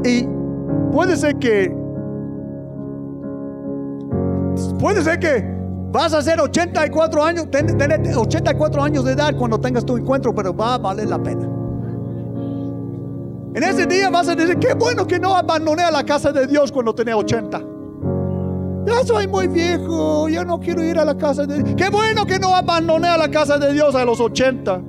Y 0.04 0.28
puede 0.92 1.16
ser 1.16 1.36
que, 1.36 1.74
puede 4.78 5.02
ser 5.02 5.18
que 5.18 5.57
Vas 5.92 6.12
a 6.12 6.20
ser 6.20 6.38
84 6.38 7.24
años, 7.24 7.50
tener 7.50 8.00
84 8.14 8.82
años 8.82 9.04
de 9.04 9.12
edad 9.12 9.34
cuando 9.34 9.59
tengas 9.59 9.82
tu 9.82 9.96
encuentro, 9.96 10.34
pero 10.34 10.54
va 10.54 10.74
a 10.74 10.78
valer 10.78 11.09
la 11.09 11.22
pena. 11.22 11.55
En 13.57 13.64
ese 13.64 13.86
día 13.86 14.11
vas 14.11 14.28
a 14.28 14.34
decir, 14.34 14.59
qué 14.59 14.74
bueno 14.74 15.07
que 15.07 15.18
no 15.18 15.34
abandoné 15.34 15.82
a 15.82 15.90
la 15.90 16.04
casa 16.04 16.30
de 16.30 16.46
Dios 16.46 16.70
cuando 16.70 16.94
tenía 16.94 17.16
80. 17.16 17.59
Ya 18.86 19.02
soy 19.02 19.26
muy 19.26 19.48
viejo, 19.48 20.28
ya 20.28 20.44
no 20.44 20.61
quiero 20.61 20.84
ir 20.84 20.98
a 20.98 21.07
la 21.07 21.16
casa 21.16 21.46
de 21.46 21.62
Dios. 21.62 21.74
Qué 21.74 21.88
bueno 21.88 22.26
que 22.26 22.38
no 22.38 22.54
abandoné 22.54 23.09
a 23.09 23.16
la 23.16 23.30
casa 23.30 23.57
de 23.57 23.72
Dios 23.72 23.94
a 23.94 24.04
los 24.04 24.20
80. 24.20 24.82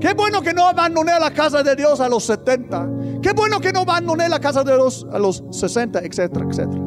Qué 0.00 0.14
bueno 0.14 0.40
que 0.40 0.54
no 0.54 0.66
abandoné 0.66 1.12
a 1.12 1.20
la 1.20 1.30
casa 1.30 1.62
de 1.62 1.76
Dios 1.76 2.00
a 2.00 2.08
los 2.08 2.24
70. 2.24 2.88
Qué 3.20 3.34
bueno 3.34 3.60
que 3.60 3.70
no 3.70 3.80
abandoné 3.80 4.30
la 4.30 4.40
casa 4.40 4.64
de 4.64 4.74
los 4.74 5.06
a 5.12 5.18
los 5.18 5.44
60, 5.50 5.98
etcétera, 5.98 6.46
etcétera. 6.48 6.82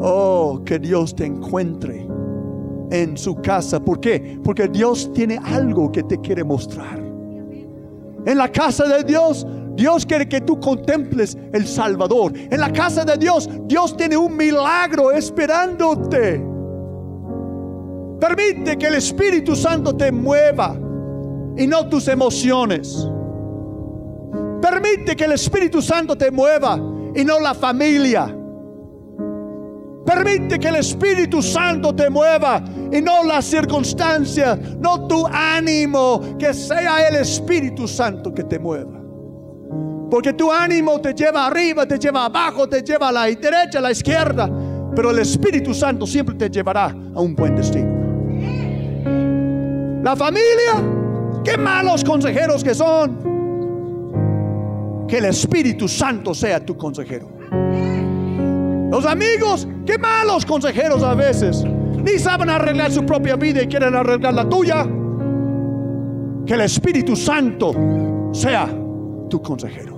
Oh, 0.00 0.62
que 0.64 0.78
Dios 0.78 1.14
te 1.14 1.26
encuentre 1.26 2.08
en 2.90 3.18
su 3.18 3.36
casa. 3.42 3.78
¿Por 3.84 4.00
qué? 4.00 4.40
Porque 4.42 4.66
Dios 4.68 5.12
tiene 5.12 5.38
algo 5.44 5.92
que 5.92 6.04
te 6.04 6.18
quiere 6.22 6.42
mostrar. 6.42 7.06
En 8.26 8.36
la 8.36 8.52
casa 8.52 8.86
de 8.86 9.04
Dios, 9.04 9.46
Dios 9.78 10.04
quiere 10.04 10.28
que 10.28 10.40
tú 10.40 10.58
contemples 10.58 11.38
el 11.52 11.64
Salvador. 11.64 12.32
En 12.34 12.58
la 12.58 12.72
casa 12.72 13.04
de 13.04 13.16
Dios, 13.16 13.48
Dios 13.66 13.96
tiene 13.96 14.16
un 14.16 14.36
milagro 14.36 15.12
esperándote. 15.12 16.44
Permite 18.18 18.76
que 18.76 18.88
el 18.88 18.94
Espíritu 18.96 19.54
Santo 19.54 19.94
te 19.94 20.10
mueva 20.10 20.76
y 21.56 21.64
no 21.68 21.88
tus 21.88 22.08
emociones. 22.08 23.08
Permite 24.60 25.14
que 25.14 25.26
el 25.26 25.32
Espíritu 25.32 25.80
Santo 25.80 26.18
te 26.18 26.32
mueva 26.32 26.76
y 27.14 27.24
no 27.24 27.38
la 27.38 27.54
familia. 27.54 28.36
Permite 30.04 30.58
que 30.58 30.68
el 30.68 30.76
Espíritu 30.76 31.40
Santo 31.40 31.94
te 31.94 32.10
mueva 32.10 32.64
y 32.90 33.00
no 33.00 33.22
las 33.22 33.44
circunstancias, 33.44 34.58
no 34.80 35.06
tu 35.06 35.24
ánimo, 35.28 36.36
que 36.36 36.52
sea 36.52 37.06
el 37.06 37.14
Espíritu 37.14 37.86
Santo 37.86 38.34
que 38.34 38.42
te 38.42 38.58
mueva. 38.58 38.97
Porque 40.10 40.32
tu 40.32 40.50
ánimo 40.50 41.00
te 41.00 41.12
lleva 41.12 41.46
arriba, 41.46 41.86
te 41.86 41.98
lleva 41.98 42.24
abajo, 42.24 42.68
te 42.68 42.82
lleva 42.82 43.08
a 43.08 43.12
la 43.12 43.24
derecha, 43.24 43.78
a 43.78 43.82
la 43.82 43.90
izquierda. 43.90 44.50
Pero 44.94 45.10
el 45.10 45.18
Espíritu 45.18 45.74
Santo 45.74 46.06
siempre 46.06 46.34
te 46.34 46.48
llevará 46.48 46.86
a 46.86 47.20
un 47.20 47.34
buen 47.34 47.54
destino. 47.54 47.98
La 50.02 50.16
familia, 50.16 50.82
qué 51.44 51.58
malos 51.58 52.02
consejeros 52.02 52.64
que 52.64 52.74
son. 52.74 53.28
Que 55.06 55.18
el 55.18 55.26
Espíritu 55.26 55.86
Santo 55.88 56.32
sea 56.34 56.64
tu 56.64 56.76
consejero. 56.76 57.28
Los 58.90 59.04
amigos, 59.04 59.68
qué 59.84 59.98
malos 59.98 60.46
consejeros 60.46 61.02
a 61.02 61.14
veces. 61.14 61.64
Ni 61.64 62.18
saben 62.18 62.48
arreglar 62.48 62.90
su 62.90 63.04
propia 63.04 63.36
vida 63.36 63.62
y 63.62 63.66
quieren 63.66 63.94
arreglar 63.94 64.32
la 64.32 64.48
tuya. 64.48 64.86
Que 66.46 66.54
el 66.54 66.62
Espíritu 66.62 67.14
Santo 67.14 67.74
sea 68.32 68.68
tu 69.28 69.42
consejero. 69.42 69.97